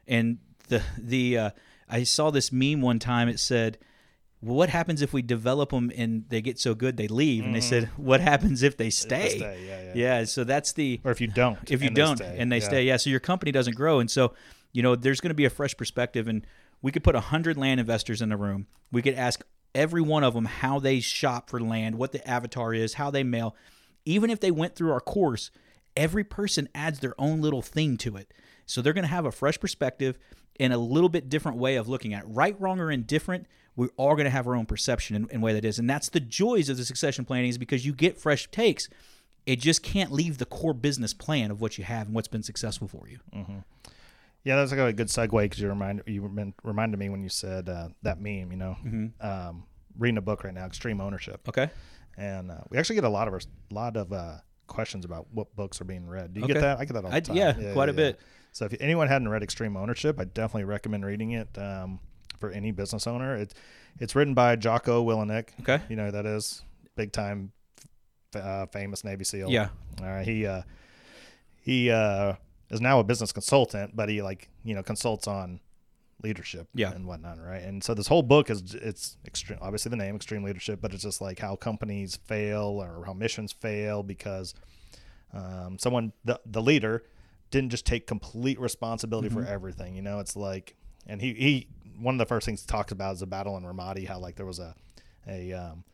And 0.06 0.38
the 0.68 0.82
the 0.98 1.38
uh, 1.38 1.50
I 1.90 2.04
saw 2.04 2.30
this 2.30 2.52
meme 2.52 2.80
one 2.80 2.98
time. 2.98 3.28
It 3.28 3.40
said, 3.40 3.78
well, 4.40 4.56
"What 4.56 4.68
happens 4.68 5.02
if 5.02 5.12
we 5.12 5.22
develop 5.22 5.70
them 5.70 5.90
and 5.96 6.24
they 6.28 6.40
get 6.40 6.58
so 6.58 6.74
good 6.74 6.96
they 6.96 7.08
leave?" 7.08 7.44
And 7.44 7.54
they 7.54 7.60
mm-hmm. 7.60 7.68
said, 7.68 7.90
"What 7.96 8.20
happens 8.20 8.62
if 8.62 8.76
they 8.76 8.90
stay?" 8.90 9.38
stay, 9.38 9.64
yeah, 9.66 9.82
yeah. 9.94 10.18
yeah. 10.20 10.24
So 10.24 10.44
that's 10.44 10.72
the 10.72 11.00
Or 11.04 11.10
if 11.10 11.20
you 11.20 11.26
don't. 11.28 11.58
if 11.70 11.80
you 11.82 11.88
and 11.88 11.96
don't 11.96 12.16
stay. 12.18 12.36
and 12.38 12.50
they 12.52 12.58
Yeah. 12.58 12.64
stay 12.68 12.84
yeah 12.84 12.96
so 12.96 13.10
your 13.10 13.20
company 13.20 13.52
doesn't 13.52 13.76
grow 13.76 14.00
and 14.00 14.10
so 14.10 14.34
you 14.72 14.82
know 14.82 14.94
there's 14.96 15.20
going 15.20 15.30
to 15.30 15.34
be 15.34 15.44
a 15.44 15.50
fresh 15.50 15.76
perspective 15.76 16.28
and 16.28 16.46
we 16.82 16.92
could 16.92 17.02
put 17.02 17.14
100 17.14 17.56
land 17.56 17.80
investors 17.80 18.22
in 18.22 18.28
the 18.28 18.36
room 18.36 18.66
we 18.92 19.02
could 19.02 19.14
ask 19.14 19.42
every 19.74 20.00
one 20.00 20.24
of 20.24 20.34
them 20.34 20.44
how 20.44 20.78
they 20.78 21.00
shop 21.00 21.50
for 21.50 21.60
land 21.60 21.96
what 21.96 22.12
the 22.12 22.26
avatar 22.28 22.72
is 22.74 22.94
how 22.94 23.10
they 23.10 23.24
mail 23.24 23.56
even 24.04 24.30
if 24.30 24.40
they 24.40 24.50
went 24.50 24.74
through 24.74 24.92
our 24.92 25.00
course 25.00 25.50
every 25.96 26.24
person 26.24 26.68
adds 26.74 27.00
their 27.00 27.14
own 27.18 27.40
little 27.40 27.62
thing 27.62 27.96
to 27.96 28.16
it 28.16 28.32
so 28.66 28.80
they're 28.82 28.92
going 28.92 29.02
to 29.04 29.08
have 29.08 29.24
a 29.26 29.32
fresh 29.32 29.58
perspective 29.58 30.18
and 30.60 30.72
a 30.72 30.78
little 30.78 31.08
bit 31.08 31.28
different 31.28 31.58
way 31.58 31.76
of 31.76 31.88
looking 31.88 32.12
at 32.14 32.22
it 32.24 32.26
right 32.28 32.60
wrong 32.60 32.80
or 32.80 32.90
indifferent 32.90 33.46
we're 33.76 33.88
all 33.96 34.14
going 34.14 34.24
to 34.24 34.30
have 34.30 34.46
our 34.46 34.56
own 34.56 34.66
perception 34.66 35.14
and, 35.16 35.28
and 35.30 35.42
way 35.42 35.52
that 35.52 35.64
is 35.64 35.78
and 35.78 35.88
that's 35.88 36.08
the 36.08 36.20
joys 36.20 36.68
of 36.68 36.76
the 36.76 36.84
succession 36.84 37.24
planning 37.24 37.48
is 37.48 37.58
because 37.58 37.84
you 37.86 37.92
get 37.92 38.18
fresh 38.18 38.50
takes 38.50 38.88
it 39.46 39.60
just 39.60 39.82
can't 39.82 40.12
leave 40.12 40.36
the 40.38 40.44
core 40.44 40.74
business 40.74 41.14
plan 41.14 41.50
of 41.50 41.60
what 41.60 41.78
you 41.78 41.84
have 41.84 42.06
and 42.06 42.14
what's 42.14 42.28
been 42.28 42.42
successful 42.42 42.86
for 42.86 43.08
you. 43.08 43.18
Yeah, 44.44 44.56
that's 44.56 44.70
like 44.70 44.80
a 44.80 44.92
good 44.92 45.08
segue 45.08 45.30
because 45.42 45.58
you 45.60 45.68
remind 45.68 46.02
you 46.06 46.52
reminded 46.62 46.98
me 46.98 47.08
when 47.08 47.22
you 47.22 47.28
said 47.30 47.68
uh, 47.68 47.88
that 48.02 48.20
meme. 48.20 48.50
You 48.52 48.56
know, 48.58 48.76
Mm-hmm. 48.84 49.26
um, 49.26 49.64
reading 49.98 50.18
a 50.18 50.22
book 50.22 50.44
right 50.44 50.52
now, 50.54 50.64
Extreme 50.66 51.00
Ownership, 51.00 51.48
Okay. 51.48 51.70
and 52.16 52.50
uh, 52.50 52.58
we 52.70 52.78
actually 52.78 52.94
get 52.96 53.04
a 53.04 53.08
lot 53.08 53.26
of 53.26 53.34
our, 53.34 53.40
lot 53.70 53.96
of 53.96 54.12
uh, 54.12 54.36
questions 54.68 55.04
about 55.04 55.26
what 55.32 55.54
books 55.56 55.80
are 55.80 55.84
being 55.84 56.06
read. 56.06 56.32
Do 56.34 56.40
you 56.40 56.44
Okay. 56.44 56.54
get 56.54 56.60
that? 56.60 56.78
I 56.78 56.84
get 56.84 56.92
that 56.94 57.04
all 57.04 57.10
the 57.10 57.16
I- 57.16 57.20
time. 57.20 57.36
yeah, 57.36 57.72
quite 57.72 57.88
a 57.88 57.92
bit. 57.92 58.20
So 58.52 58.64
if 58.64 58.74
anyone 58.80 59.08
hadn't 59.08 59.28
read 59.28 59.42
Extreme 59.42 59.76
Ownership, 59.76 60.18
I 60.20 60.24
definitely 60.24 60.64
recommend 60.64 61.04
reading 61.04 61.32
it 61.32 61.56
um, 61.58 62.00
for 62.38 62.50
any 62.50 62.70
business 62.70 63.06
owner. 63.06 63.34
It's 63.34 63.54
it's 64.00 64.14
written 64.14 64.34
by 64.34 64.54
Jocko 64.56 65.04
Willink. 65.04 65.48
Okay. 65.60 65.80
You 65.88 65.96
know 65.96 66.06
who 66.06 66.12
that 66.12 66.26
is 66.26 66.62
big 66.96 67.12
time, 67.12 67.52
uh, 68.34 68.66
famous 68.66 69.04
Navy 69.04 69.24
SEAL. 69.24 69.50
Yeah. 69.50 69.68
All 70.00 70.06
right. 70.06 70.26
He 70.26 70.46
uh, 70.46 70.62
he 71.60 71.90
uh, 71.90 72.34
is 72.70 72.80
now 72.80 72.98
a 73.00 73.04
business 73.04 73.32
consultant, 73.32 73.94
but 73.94 74.08
he 74.08 74.22
like 74.22 74.48
you 74.64 74.74
know 74.74 74.82
consults 74.82 75.26
on 75.28 75.60
leadership 76.22 76.68
Yeah. 76.74 76.90
and 76.92 77.06
whatnot, 77.06 77.38
right? 77.40 77.62
And 77.62 77.82
so 77.82 77.94
this 77.94 78.08
whole 78.08 78.22
book 78.22 78.50
is 78.50 78.74
it's 78.74 79.16
extreme. 79.26 79.58
Obviously, 79.62 79.90
the 79.90 79.96
name 79.96 80.16
extreme 80.16 80.42
leadership, 80.42 80.80
but 80.80 80.92
it's 80.92 81.02
just 81.02 81.20
like 81.20 81.38
how 81.38 81.56
companies 81.56 82.16
fail 82.16 82.82
or 82.82 83.04
how 83.06 83.12
missions 83.12 83.52
fail 83.52 84.02
because 84.02 84.54
um, 85.32 85.78
someone 85.78 86.12
the 86.24 86.40
the 86.46 86.62
leader 86.62 87.04
didn't 87.50 87.70
just 87.70 87.86
take 87.86 88.06
complete 88.06 88.58
responsibility 88.60 89.28
for 89.28 89.44
everything. 89.44 89.94
You 89.94 90.02
know, 90.02 90.18
it's 90.20 90.36
like, 90.36 90.76
and 91.06 91.20
he 91.20 91.34
he 91.34 91.68
one 92.00 92.14
of 92.14 92.18
the 92.18 92.26
first 92.26 92.44
things 92.46 92.60
he 92.62 92.66
talks 92.66 92.92
about 92.92 93.14
is 93.14 93.20
the 93.20 93.26
battle 93.26 93.56
in 93.56 93.64
Ramadi, 93.64 94.06
how 94.06 94.18
like 94.18 94.36
there 94.36 94.46
was 94.46 94.58
a 94.58 94.74
a 95.26 95.52
um, 95.52 95.84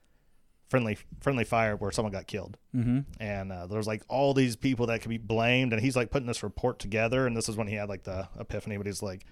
friendly 0.68 0.96
friendly 1.20 1.44
fire 1.44 1.76
where 1.76 1.90
someone 1.90 2.12
got 2.12 2.26
killed 2.26 2.56
Mm-hmm. 2.74 3.00
and 3.20 3.52
uh, 3.52 3.66
there's 3.66 3.86
like 3.86 4.02
all 4.08 4.34
these 4.34 4.56
people 4.56 4.86
that 4.86 5.00
could 5.00 5.08
be 5.10 5.18
blamed 5.18 5.72
and 5.72 5.80
he's 5.80 5.94
like 5.94 6.10
putting 6.10 6.26
this 6.26 6.42
report 6.42 6.78
together 6.80 7.26
and 7.26 7.36
this 7.36 7.48
is 7.48 7.56
when 7.56 7.68
he 7.68 7.74
had 7.74 7.88
like 7.88 8.02
the 8.02 8.26
epiphany 8.40 8.76
but 8.76 8.86
he's 8.86 9.00
like 9.02 9.24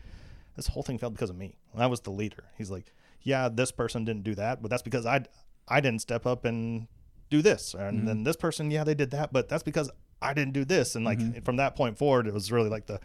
this 0.54 0.68
whole 0.68 0.82
thing 0.82 0.98
failed 0.98 1.14
because 1.14 1.30
of 1.30 1.36
me. 1.36 1.56
I 1.76 1.86
was 1.86 2.00
the 2.00 2.10
leader. 2.10 2.44
He's 2.56 2.70
like 2.70 2.92
yeah 3.24 3.48
this 3.48 3.70
person 3.70 4.04
didn't 4.04 4.24
do 4.24 4.34
that 4.34 4.60
but 4.60 4.68
that's 4.68 4.82
because 4.82 5.06
i 5.06 5.24
i 5.68 5.80
didn't 5.80 6.00
step 6.00 6.26
up 6.26 6.44
and 6.44 6.88
do 7.30 7.40
this. 7.40 7.72
And 7.72 8.06
then 8.06 8.16
mm-hmm. 8.16 8.24
this 8.24 8.36
person 8.36 8.70
yeah 8.70 8.84
they 8.84 8.94
did 8.94 9.12
that 9.12 9.32
but 9.32 9.48
that's 9.48 9.62
because 9.62 9.90
i 10.20 10.34
didn't 10.34 10.52
do 10.54 10.64
this. 10.64 10.94
And 10.94 11.04
like 11.04 11.18
mm-hmm. 11.18 11.40
from 11.40 11.56
that 11.56 11.76
point 11.76 11.98
forward 11.98 12.26
it 12.26 12.34
was 12.34 12.50
really 12.50 12.68
like 12.68 12.86
the 12.86 13.00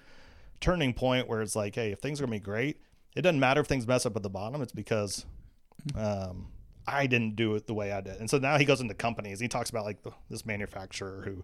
turning 0.59 0.93
point 0.93 1.27
where 1.27 1.41
it's 1.41 1.55
like 1.55 1.75
hey 1.75 1.91
if 1.91 1.99
things 1.99 2.19
are 2.19 2.23
gonna 2.25 2.35
be 2.35 2.39
great 2.39 2.79
it 3.17 3.23
doesn't 3.23 3.39
matter 3.39 3.61
if 3.61 3.67
things 3.67 3.87
mess 3.87 4.05
up 4.05 4.15
at 4.15 4.21
the 4.21 4.29
bottom. 4.29 4.61
It's 4.61 4.71
because 4.71 5.25
mm-hmm. 5.87 6.29
um, 6.29 6.47
I 6.85 7.07
didn't 7.07 7.35
do 7.35 7.55
it 7.55 7.65
the 7.65 7.73
way 7.73 7.91
I 7.91 7.99
did. 7.99 8.17
And 8.17 8.29
so 8.29 8.37
now 8.37 8.59
he 8.59 8.65
goes 8.65 8.79
into 8.79 8.93
companies. 8.93 9.39
He 9.39 9.47
talks 9.47 9.71
about 9.71 9.85
like 9.85 10.03
the, 10.03 10.11
this 10.29 10.45
manufacturer 10.45 11.23
who 11.25 11.43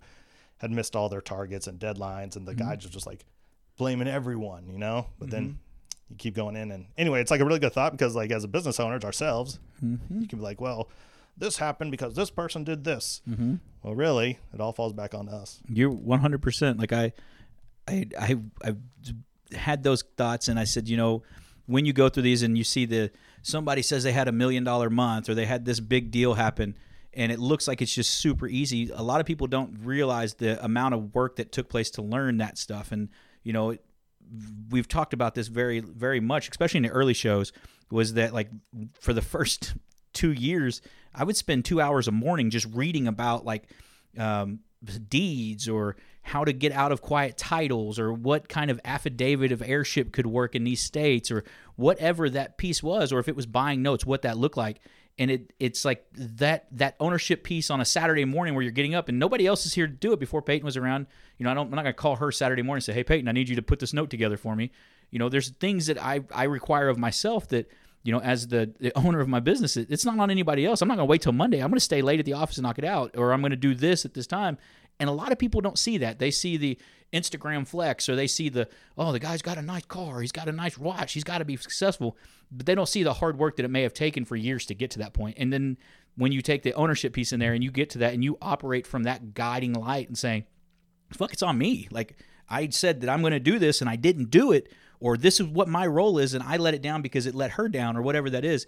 had 0.60 0.70
missed 0.70 0.96
all 0.96 1.10
their 1.10 1.20
targets 1.20 1.66
and 1.66 1.80
deadlines, 1.80 2.36
and 2.36 2.48
the 2.48 2.54
guy 2.54 2.76
just 2.76 2.94
just 2.94 3.08
like 3.08 3.26
blaming 3.76 4.08
everyone, 4.08 4.70
you 4.70 4.78
know. 4.78 5.08
But 5.18 5.32
then 5.32 5.58
you 6.14 6.18
keep 6.18 6.36
going 6.36 6.56
in, 6.56 6.72
and 6.72 6.86
anyway, 6.98 7.22
it's 7.22 7.32
like 7.32 7.42
a 7.42 7.46
really 7.46 7.60
good 7.60 7.74
thought 7.74 7.92
because 7.92 8.16
like 8.16 8.32
as 8.32 8.44
a 8.44 8.48
business 8.48 8.80
owners 8.80 9.04
ourselves, 9.04 9.60
you 10.22 10.28
can 10.28 10.40
be 10.40 10.44
like, 10.44 10.62
well, 10.62 10.90
this 11.38 11.58
happened 11.58 11.92
because 11.92 12.14
this 12.16 12.30
person 12.30 12.64
did 12.64 12.84
this. 12.84 13.22
Mm-hmm. 13.28 13.56
Well, 13.82 13.96
really, 13.96 14.40
it 14.54 14.62
all 14.62 14.72
falls 14.74 14.94
back 14.94 15.14
on 15.14 15.28
us. 15.28 15.60
You're 15.68 15.90
100 15.90 16.42
percent 16.42 16.80
like 16.80 16.94
I, 16.94 17.14
I, 17.88 18.06
I, 18.20 18.38
I 18.64 18.76
had 19.56 19.84
those 19.84 20.04
thoughts, 20.18 20.48
and 20.48 20.60
I 20.60 20.64
said, 20.64 20.88
you 20.88 20.98
know, 20.98 21.24
when 21.66 21.86
you 21.86 21.94
go 21.94 22.10
through 22.10 22.24
these 22.24 22.44
and 22.44 22.58
you 22.58 22.64
see 22.64 22.86
the 22.86 23.12
somebody 23.42 23.82
says 23.82 24.04
they 24.04 24.12
had 24.12 24.28
a 24.28 24.32
million 24.32 24.64
dollar 24.64 24.90
month 24.90 25.30
or 25.30 25.34
they 25.34 25.46
had 25.46 25.66
this 25.66 25.80
big 25.80 26.12
deal 26.12 26.36
happen, 26.36 26.78
and 27.14 27.32
it 27.32 27.40
looks 27.40 27.68
like 27.68 27.82
it's 27.82 27.94
just 27.94 28.12
super 28.12 28.48
easy. 28.48 28.90
A 28.94 29.04
lot 29.04 29.20
of 29.20 29.26
people 29.26 29.48
don't 29.48 29.80
realize 29.82 30.36
the 30.36 30.64
amount 30.64 30.94
of 30.94 31.16
work 31.16 31.38
that 31.38 31.52
took 31.52 31.70
place 31.70 31.90
to 31.92 32.02
learn 32.02 32.38
that 32.38 32.58
stuff, 32.58 32.92
and 32.92 33.10
you 33.44 33.54
know. 33.54 33.72
It, 33.72 33.84
we've 34.70 34.88
talked 34.88 35.14
about 35.14 35.36
this 35.36 35.48
very 35.48 35.80
very 35.80 36.20
much 36.20 36.50
especially 36.50 36.78
in 36.78 36.84
the 36.84 36.90
early 36.90 37.14
shows 37.14 37.52
was 37.92 38.14
that 38.14 38.34
like 38.34 38.50
for 39.00 39.14
the 39.14 39.22
first 39.22 39.74
two 40.14 40.32
years 40.32 40.82
i 41.14 41.24
would 41.24 41.38
spend 41.38 41.66
two 41.66 41.82
hours 41.82 42.08
a 42.08 42.12
morning 42.12 42.50
just 42.50 42.68
reading 42.74 43.08
about 43.08 43.46
like 43.46 43.68
um, 44.18 44.60
deeds 45.10 45.68
or 45.68 45.96
how 46.22 46.46
to 46.46 46.54
get 46.54 46.72
out 46.72 46.92
of 46.92 47.02
quiet 47.02 47.38
titles 47.38 48.00
or 48.00 48.14
what 48.14 48.48
kind 48.48 48.72
of 48.72 48.80
affidavit 48.86 49.52
of 49.52 49.62
heirship 49.62 50.12
could 50.12 50.26
work 50.26 50.56
in 50.56 50.64
these 50.64 50.82
states 50.82 51.32
or 51.32 51.44
whatever 51.76 52.30
that 52.30 52.58
piece 52.58 52.82
was 52.82 53.12
or 53.12 53.20
if 53.20 53.28
it 53.28 53.36
was 53.36 53.46
buying 53.46 53.82
notes 53.82 54.06
what 54.06 54.22
that 54.22 54.38
looked 54.38 54.58
like 54.58 54.80
and 55.20 55.30
it 55.32 55.54
it's 55.60 55.86
like 55.86 56.06
that 56.14 56.66
that 56.72 56.96
ownership 57.00 57.44
piece 57.44 57.70
on 57.70 57.80
a 57.82 57.86
Saturday 57.86 58.26
morning 58.26 58.56
where 58.56 58.64
you're 58.64 58.72
getting 58.72 58.96
up 58.96 59.10
and 59.10 59.20
nobody 59.20 59.46
else 59.46 59.66
is 59.66 59.74
here 59.74 59.88
to 59.88 59.94
do 59.94 60.12
it 60.14 60.20
before 60.20 60.42
Peyton 60.42 60.66
was 60.66 60.78
around 60.78 61.08
you 61.38 61.44
know 61.44 61.52
I 61.52 61.54
don't 61.54 61.68
I'm 61.68 61.76
not 61.76 61.84
going 61.84 61.94
to 61.94 62.02
call 62.02 62.16
her 62.18 62.32
Saturday 62.32 62.62
morning 62.62 62.78
and 62.80 62.84
say 62.86 62.94
hey 62.94 63.04
Peyton 63.04 63.28
I 63.28 63.32
need 63.32 63.50
you 63.50 63.56
to 63.56 63.62
put 63.62 63.80
this 63.80 63.94
note 63.94 64.10
together 64.10 64.38
for 64.38 64.56
me 64.56 64.72
you 65.12 65.20
know 65.20 65.30
there's 65.30 65.50
things 65.50 65.86
that 65.88 66.02
I 66.02 66.22
I 66.34 66.44
require 66.46 66.90
of 66.90 66.98
myself 66.98 67.48
that 67.50 67.70
you 68.06 68.12
know, 68.12 68.20
as 68.20 68.50
the, 68.50 68.70
the 68.82 68.92
owner 68.98 69.22
of 69.22 69.30
my 69.30 69.40
business, 69.40 69.78
it- 69.78 69.90
it's 69.90 70.04
not 70.04 70.20
on 70.20 70.30
anybody 70.30 70.66
else. 70.66 70.82
I'm 70.82 70.90
not 70.90 70.98
going 70.98 71.08
to 71.08 71.10
wait 71.10 71.22
till 71.22 71.32
Monday. 71.32 71.60
I'm 71.64 71.70
going 71.70 71.78
to 71.78 71.80
stay 71.80 72.02
late 72.02 72.20
at 72.20 72.26
the 72.26 72.34
office 72.34 72.58
and 72.58 72.64
knock 72.64 72.78
it 72.78 72.84
out, 72.84 73.16
or 73.16 73.32
I'm 73.32 73.40
going 73.40 73.52
to 73.52 73.56
do 73.56 73.74
this 73.74 74.04
at 74.04 74.14
this 74.14 74.28
time. 74.28 74.58
And 75.00 75.10
a 75.10 75.14
lot 75.14 75.32
of 75.32 75.40
people 75.40 75.62
don't 75.62 75.78
see 75.78 75.98
that. 76.00 76.20
They 76.20 76.32
see 76.32 76.58
the 76.58 76.78
Instagram 77.12 77.68
flex, 77.68 78.10
or 78.10 78.16
they 78.16 78.28
see 78.28 78.50
the, 78.50 78.68
oh, 78.98 79.12
the 79.12 79.20
guy's 79.20 79.42
got 79.42 79.58
a 79.58 79.62
nice 79.62 79.86
car, 79.86 80.22
he's 80.22 80.32
got 80.32 80.48
a 80.48 80.52
nice 80.52 80.78
watch, 80.78 81.14
he's 81.14 81.24
got 81.24 81.38
to 81.40 81.46
be 81.46 81.56
successful. 81.58 82.18
But 82.52 82.66
they 82.66 82.76
don't 82.76 82.90
see 82.90 83.04
the 83.04 83.14
hard 83.14 83.38
work 83.38 83.58
that 83.58 83.66
it 83.66 83.70
may 83.72 83.84
have 83.84 83.94
taken 83.94 84.26
for 84.26 84.36
years 84.36 84.66
to 84.68 84.76
get 84.76 84.92
to 84.92 85.00
that 85.00 85.14
point. 85.14 85.38
And 85.40 85.54
then 85.54 85.78
when 86.16 86.32
you 86.32 86.42
take 86.42 86.64
the 86.64 86.74
ownership 86.74 87.14
piece 87.14 87.32
in 87.32 87.40
there 87.40 87.54
and 87.54 87.64
you 87.64 87.72
get 87.72 87.90
to 87.92 88.00
that 88.00 88.14
and 88.14 88.24
you 88.24 88.38
operate 88.42 88.88
from 88.88 89.04
that 89.04 89.34
guiding 89.34 89.74
light 89.74 90.08
and 90.08 90.18
saying, 90.18 90.46
fuck, 91.12 91.34
it's 91.34 91.44
on 91.44 91.58
me. 91.58 91.88
Like 91.92 92.16
I 92.50 92.70
said 92.70 93.02
that 93.02 93.10
I'm 93.10 93.22
going 93.22 93.34
to 93.34 93.40
do 93.40 93.60
this 93.60 93.82
and 93.82 93.90
I 93.90 93.96
didn't 93.96 94.30
do 94.30 94.52
it, 94.52 94.72
or 95.00 95.18
this 95.18 95.40
is 95.40 95.48
what 95.48 95.68
my 95.68 95.86
role 95.86 96.18
is 96.18 96.34
and 96.34 96.44
I 96.44 96.58
let 96.58 96.74
it 96.74 96.82
down 96.82 97.02
because 97.02 97.26
it 97.26 97.36
let 97.36 97.52
her 97.52 97.68
down, 97.68 97.98
or 97.98 98.02
whatever 98.02 98.30
that 98.32 98.46
is. 98.46 98.66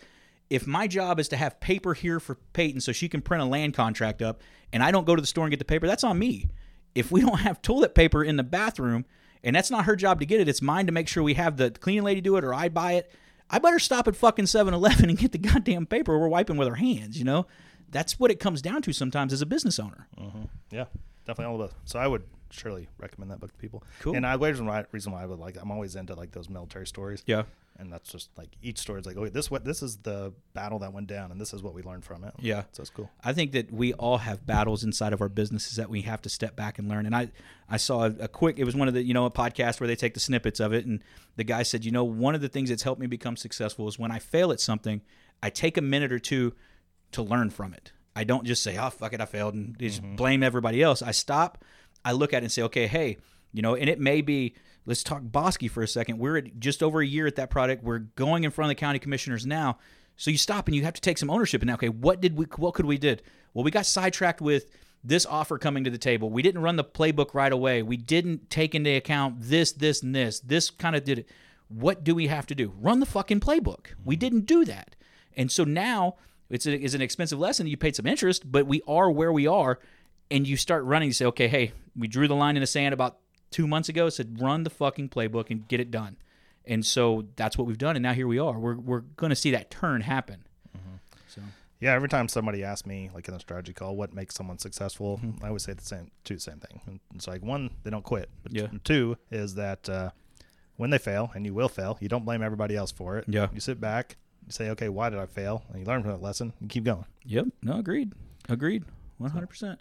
If 0.49 0.67
my 0.67 0.87
job 0.87 1.19
is 1.19 1.27
to 1.29 1.37
have 1.37 1.59
paper 1.59 1.93
here 1.93 2.19
for 2.19 2.35
Peyton 2.53 2.81
so 2.81 2.91
she 2.91 3.09
can 3.09 3.21
print 3.21 3.41
a 3.41 3.45
land 3.45 3.73
contract 3.73 4.21
up, 4.21 4.41
and 4.71 4.83
I 4.83 4.91
don't 4.91 5.05
go 5.05 5.15
to 5.15 5.21
the 5.21 5.27
store 5.27 5.45
and 5.45 5.51
get 5.51 5.59
the 5.59 5.65
paper, 5.65 5.87
that's 5.87 6.03
on 6.03 6.19
me. 6.19 6.49
If 6.93 7.11
we 7.11 7.21
don't 7.21 7.39
have 7.39 7.61
toilet 7.61 7.95
paper 7.95 8.23
in 8.23 8.37
the 8.37 8.43
bathroom, 8.43 9.05
and 9.43 9.55
that's 9.55 9.71
not 9.71 9.85
her 9.85 9.95
job 9.95 10.19
to 10.19 10.25
get 10.25 10.39
it, 10.39 10.47
it's 10.47 10.61
mine 10.61 10.85
to 10.85 10.91
make 10.91 11.07
sure 11.07 11.23
we 11.23 11.33
have 11.35 11.57
the 11.57 11.71
cleaning 11.71 12.03
lady 12.03 12.21
do 12.21 12.37
it 12.37 12.43
or 12.43 12.53
I 12.53 12.69
buy 12.69 12.93
it. 12.93 13.11
I 13.49 13.59
better 13.59 13.79
stop 13.79 14.07
at 14.07 14.15
fucking 14.15 14.47
7 14.47 14.73
Eleven 14.73 15.09
and 15.09 15.17
get 15.17 15.31
the 15.31 15.37
goddamn 15.37 15.85
paper 15.85 16.17
we're 16.17 16.27
wiping 16.27 16.57
with 16.57 16.67
our 16.67 16.75
hands, 16.75 17.17
you 17.17 17.25
know? 17.25 17.45
That's 17.89 18.19
what 18.19 18.31
it 18.31 18.39
comes 18.39 18.61
down 18.61 18.81
to 18.83 18.93
sometimes 18.93 19.31
as 19.33 19.41
a 19.41 19.45
business 19.45 19.79
owner. 19.79 20.07
Mm-hmm. 20.19 20.43
Yeah, 20.71 20.85
definitely 21.25 21.53
all 21.53 21.61
of 21.61 21.69
us. 21.69 21.75
So 21.85 21.99
I 21.99 22.07
would 22.07 22.23
surely 22.49 22.87
recommend 22.97 23.31
that 23.31 23.39
book 23.39 23.51
to 23.51 23.57
people. 23.57 23.83
Cool. 23.99 24.15
And 24.15 24.25
I 24.25 24.35
why 24.35 24.85
reason 24.91 25.11
why 25.11 25.23
I 25.23 25.25
would 25.25 25.39
like 25.39 25.57
I'm 25.61 25.71
always 25.71 25.95
into 25.95 26.15
like 26.15 26.31
those 26.31 26.49
military 26.49 26.87
stories. 26.87 27.23
Yeah. 27.25 27.43
And 27.77 27.91
that's 27.91 28.09
just 28.09 28.29
like 28.37 28.49
each 28.61 28.77
story 28.77 28.99
is 29.01 29.05
like, 29.05 29.17
okay, 29.17 29.29
this 29.29 29.51
what 29.51 29.65
this 29.65 29.83
is 29.83 29.97
the 29.97 30.33
battle 30.53 30.79
that 30.79 30.93
went 30.93 31.07
down, 31.07 31.31
and 31.31 31.41
this 31.41 31.53
is 31.53 31.61
what 31.61 31.73
we 31.73 31.81
learned 31.81 32.05
from 32.05 32.23
it. 32.23 32.33
Yeah. 32.39 32.63
so 32.71 32.81
it's 32.81 32.89
cool. 32.89 33.09
I 33.23 33.33
think 33.33 33.51
that 33.51 33.71
we 33.71 33.93
all 33.93 34.19
have 34.19 34.45
battles 34.45 34.83
inside 34.83 35.11
of 35.11 35.21
our 35.21 35.29
businesses 35.29 35.75
that 35.75 35.89
we 35.89 36.01
have 36.03 36.21
to 36.21 36.29
step 36.29 36.55
back 36.55 36.79
and 36.79 36.87
learn. 36.87 37.05
And 37.05 37.15
I, 37.15 37.31
I 37.69 37.77
saw 37.77 38.05
a, 38.05 38.15
a 38.21 38.27
quick, 38.27 38.59
it 38.59 38.63
was 38.63 38.75
one 38.75 38.87
of 38.87 38.93
the, 38.93 39.03
you 39.03 39.13
know, 39.13 39.25
a 39.25 39.31
podcast 39.31 39.79
where 39.79 39.87
they 39.87 39.95
take 39.95 40.13
the 40.13 40.19
snippets 40.19 40.59
of 40.59 40.73
it. 40.73 40.85
And 40.85 41.01
the 41.35 41.43
guy 41.43 41.63
said, 41.63 41.83
you 41.83 41.91
know, 41.91 42.03
one 42.03 42.33
of 42.33 42.41
the 42.41 42.49
things 42.49 42.69
that's 42.69 42.83
helped 42.83 43.01
me 43.01 43.07
become 43.07 43.35
successful 43.35 43.87
is 43.87 43.99
when 43.99 44.11
I 44.11 44.19
fail 44.19 44.51
at 44.51 44.61
something, 44.61 45.01
I 45.43 45.49
take 45.49 45.77
a 45.77 45.81
minute 45.81 46.13
or 46.13 46.19
two 46.19 46.53
to 47.11 47.23
learn 47.23 47.49
from 47.49 47.73
it. 47.73 47.91
I 48.15 48.23
don't 48.23 48.45
just 48.45 48.63
say, 48.63 48.77
oh, 48.77 48.89
fuck 48.89 49.13
it, 49.13 49.19
I 49.19 49.25
failed 49.25 49.53
and 49.53 49.77
just 49.77 50.01
mm-hmm. 50.01 50.15
blame 50.15 50.43
everybody 50.43 50.81
else. 50.81 51.01
I 51.01 51.11
stop, 51.11 51.63
I 52.05 52.13
look 52.13 52.33
at 52.33 52.37
it 52.37 52.45
and 52.45 52.51
say, 52.51 52.61
okay, 52.63 52.87
hey, 52.87 53.17
you 53.55 53.61
know, 53.61 53.73
and 53.73 53.89
it 53.89 54.01
may 54.01 54.19
be, 54.19 54.53
let's 54.85 55.01
talk 55.01 55.21
Bosky 55.23 55.71
for 55.71 55.81
a 55.81 55.87
second. 55.87 56.19
We're 56.19 56.37
at 56.37 56.59
just 56.59 56.83
over 56.83 56.99
a 56.99 57.05
year 57.05 57.25
at 57.25 57.37
that 57.37 57.49
product. 57.49 57.83
We're 57.83 57.99
going 57.99 58.43
in 58.43 58.51
front 58.51 58.69
of 58.69 58.75
the 58.75 58.79
county 58.79 58.99
commissioners 58.99 59.45
now. 59.45 59.77
So 60.17 60.29
you 60.29 60.37
stop 60.37 60.67
and 60.67 60.75
you 60.75 60.83
have 60.83 60.93
to 60.93 61.01
take 61.01 61.17
some 61.17 61.29
ownership. 61.29 61.61
And 61.61 61.67
now, 61.67 61.75
okay, 61.75 61.87
what 61.87 62.19
did 62.19 62.37
we, 62.37 62.45
what 62.57 62.73
could 62.73 62.85
we 62.85 62.97
did? 62.97 63.23
Well, 63.53 63.63
we 63.63 63.71
got 63.71 63.85
sidetracked 63.85 64.41
with 64.41 64.69
this 65.05 65.25
offer 65.25 65.57
coming 65.57 65.85
to 65.85 65.89
the 65.89 65.97
table. 65.97 66.29
We 66.29 66.41
didn't 66.41 66.63
run 66.63 66.75
the 66.75 66.83
playbook 66.83 67.33
right 67.33 67.51
away. 67.51 67.81
We 67.81 67.95
didn't 67.95 68.49
take 68.49 68.75
into 68.75 68.93
account 68.93 69.35
this, 69.39 69.71
this, 69.71 70.03
and 70.03 70.13
this. 70.13 70.41
This 70.41 70.69
kind 70.69 70.95
of 70.95 71.05
did 71.05 71.19
it. 71.19 71.29
What 71.69 72.03
do 72.03 72.13
we 72.13 72.27
have 72.27 72.45
to 72.47 72.55
do? 72.55 72.73
Run 72.77 72.99
the 72.99 73.05
fucking 73.05 73.39
playbook. 73.39 73.87
We 74.03 74.15
mm-hmm. 74.15 74.19
didn't 74.19 74.45
do 74.47 74.65
that. 74.65 74.97
And 75.37 75.49
so 75.49 75.63
now 75.63 76.15
it's, 76.49 76.65
a, 76.65 76.73
it's 76.73 76.93
an 76.93 77.01
expensive 77.01 77.39
lesson. 77.39 77.67
You 77.67 77.77
paid 77.77 77.95
some 77.95 78.05
interest, 78.05 78.51
but 78.51 78.67
we 78.67 78.81
are 78.85 79.09
where 79.09 79.31
we 79.31 79.47
are. 79.47 79.79
And 80.29 80.45
you 80.45 80.57
start 80.57 80.83
running. 80.83 81.07
You 81.09 81.13
say, 81.13 81.25
okay, 81.25 81.47
hey, 81.47 81.71
we 81.95 82.07
drew 82.07 82.27
the 82.27 82.35
line 82.35 82.57
in 82.57 82.61
the 82.61 82.67
sand 82.67 82.93
about 82.93 83.19
two 83.51 83.67
months 83.67 83.89
ago. 83.89 84.09
Said 84.09 84.41
run 84.41 84.63
the 84.63 84.69
fucking 84.69 85.09
playbook 85.09 85.49
and 85.49 85.67
get 85.67 85.79
it 85.79 85.91
done. 85.91 86.17
And 86.65 86.85
so 86.85 87.25
that's 87.35 87.57
what 87.57 87.67
we've 87.67 87.77
done. 87.77 87.95
And 87.95 88.03
now 88.03 88.13
here 88.13 88.27
we 88.27 88.39
are. 88.39 88.57
We're 88.57 88.75
we're 88.77 89.01
going 89.01 89.29
to 89.29 89.35
see 89.35 89.51
that 89.51 89.69
turn 89.69 90.01
happen. 90.01 90.45
So 91.27 91.41
Yeah, 91.79 91.93
every 91.93 92.09
time 92.09 92.27
somebody 92.27 92.63
asks 92.63 92.87
me, 92.87 93.09
like 93.13 93.27
in 93.27 93.33
a 93.33 93.39
strategy 93.39 93.73
call, 93.73 93.95
what 93.95 94.13
makes 94.13 94.33
someone 94.35 94.57
successful, 94.57 95.19
Mm-hmm. 95.23 95.43
I 95.43 95.47
always 95.49 95.63
say 95.63 95.73
the 95.73 95.83
same, 95.83 96.09
two 96.23 96.39
same 96.39 96.59
thing. 96.59 96.81
And 96.87 96.99
it's 97.13 97.27
like 97.27 97.43
one, 97.43 97.69
they 97.83 97.89
don't 97.91 98.03
quit. 98.03 98.29
But 98.43 98.53
Yeah. 98.53 98.67
two 98.83 99.17
is 99.29 99.55
that 99.55 99.87
uh, 99.89 100.09
when 100.77 100.89
they 100.89 100.97
fail, 100.97 101.31
and 101.35 101.45
you 101.45 101.53
will 101.53 101.69
fail, 101.69 101.97
you 102.01 102.07
don't 102.09 102.25
blame 102.25 102.41
everybody 102.41 102.75
else 102.75 102.91
for 102.91 103.17
it. 103.17 103.25
Yeah. 103.27 103.47
You 103.53 103.59
sit 103.59 103.79
back, 103.79 104.15
you 104.47 104.51
say, 104.53 104.69
okay, 104.71 104.89
why 104.89 105.09
did 105.09 105.19
I 105.19 105.25
fail? 105.25 105.63
And 105.69 105.79
you 105.79 105.85
learn 105.85 106.01
from 106.01 106.11
that 106.11 106.21
lesson, 106.21 106.53
and 106.61 106.69
keep 106.69 106.83
going. 106.85 107.05
yep, 107.23 107.45
no, 107.61 107.77
agreed, 107.77 108.13
agreed, 108.49 108.83
one 109.17 109.29
hundred 109.31 109.47
percent. 109.47 109.79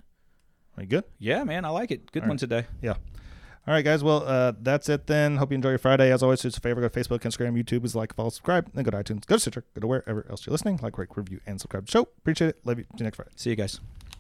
Are 0.77 0.83
you 0.83 0.89
good? 0.89 1.05
Yeah, 1.19 1.45
man, 1.45 1.65
I 1.65 1.69
like 1.71 1.91
it. 1.93 2.11
Good 2.13 2.25
All 2.25 2.29
one 2.29 2.35
right. 2.35 2.41
today. 2.41 2.67
Yeah. 2.83 2.95
All 3.67 3.73
right, 3.73 3.85
guys. 3.85 4.05
Well, 4.05 4.25
uh, 4.27 4.53
that's 4.61 4.89
it 4.91 5.07
then. 5.07 5.39
Hope 5.39 5.51
you 5.51 5.55
enjoy 5.55 5.71
your 5.71 5.79
Friday. 5.79 6.13
As 6.13 6.23
always, 6.23 6.41
do 6.43 6.49
us 6.49 6.57
a 6.59 6.61
favor. 6.61 6.83
Go 6.83 6.89
to 6.89 7.01
Facebook, 7.01 7.21
Instagram, 7.21 7.59
YouTube. 7.63 7.85
Is 7.85 7.97
like, 7.97 8.15
follow, 8.15 8.29
subscribe. 8.29 8.71
Then 8.75 8.85
go 8.85 8.91
to 8.91 8.99
iTunes. 8.99 9.25
Go 9.27 9.37
to 9.37 9.41
Stitcher. 9.41 9.65
Go 9.75 9.81
to 9.81 9.87
wherever 9.87 10.27
else 10.29 10.47
you're 10.47 10.53
listening. 10.53 10.81
Like, 10.83 10.99
rate, 10.99 11.09
review, 11.15 11.41
and 11.47 11.59
subscribe 11.59 11.87
to 11.87 11.87
the 11.87 11.99
show. 11.99 12.09
Appreciate 12.19 12.49
it. 12.49 12.59
Love 12.65 12.79
you. 12.79 12.85
See 12.85 12.99
you 12.99 13.05
next 13.05 13.17
Friday. 13.17 13.31
See 13.37 13.51
you 13.51 13.57
guys. 13.57 13.81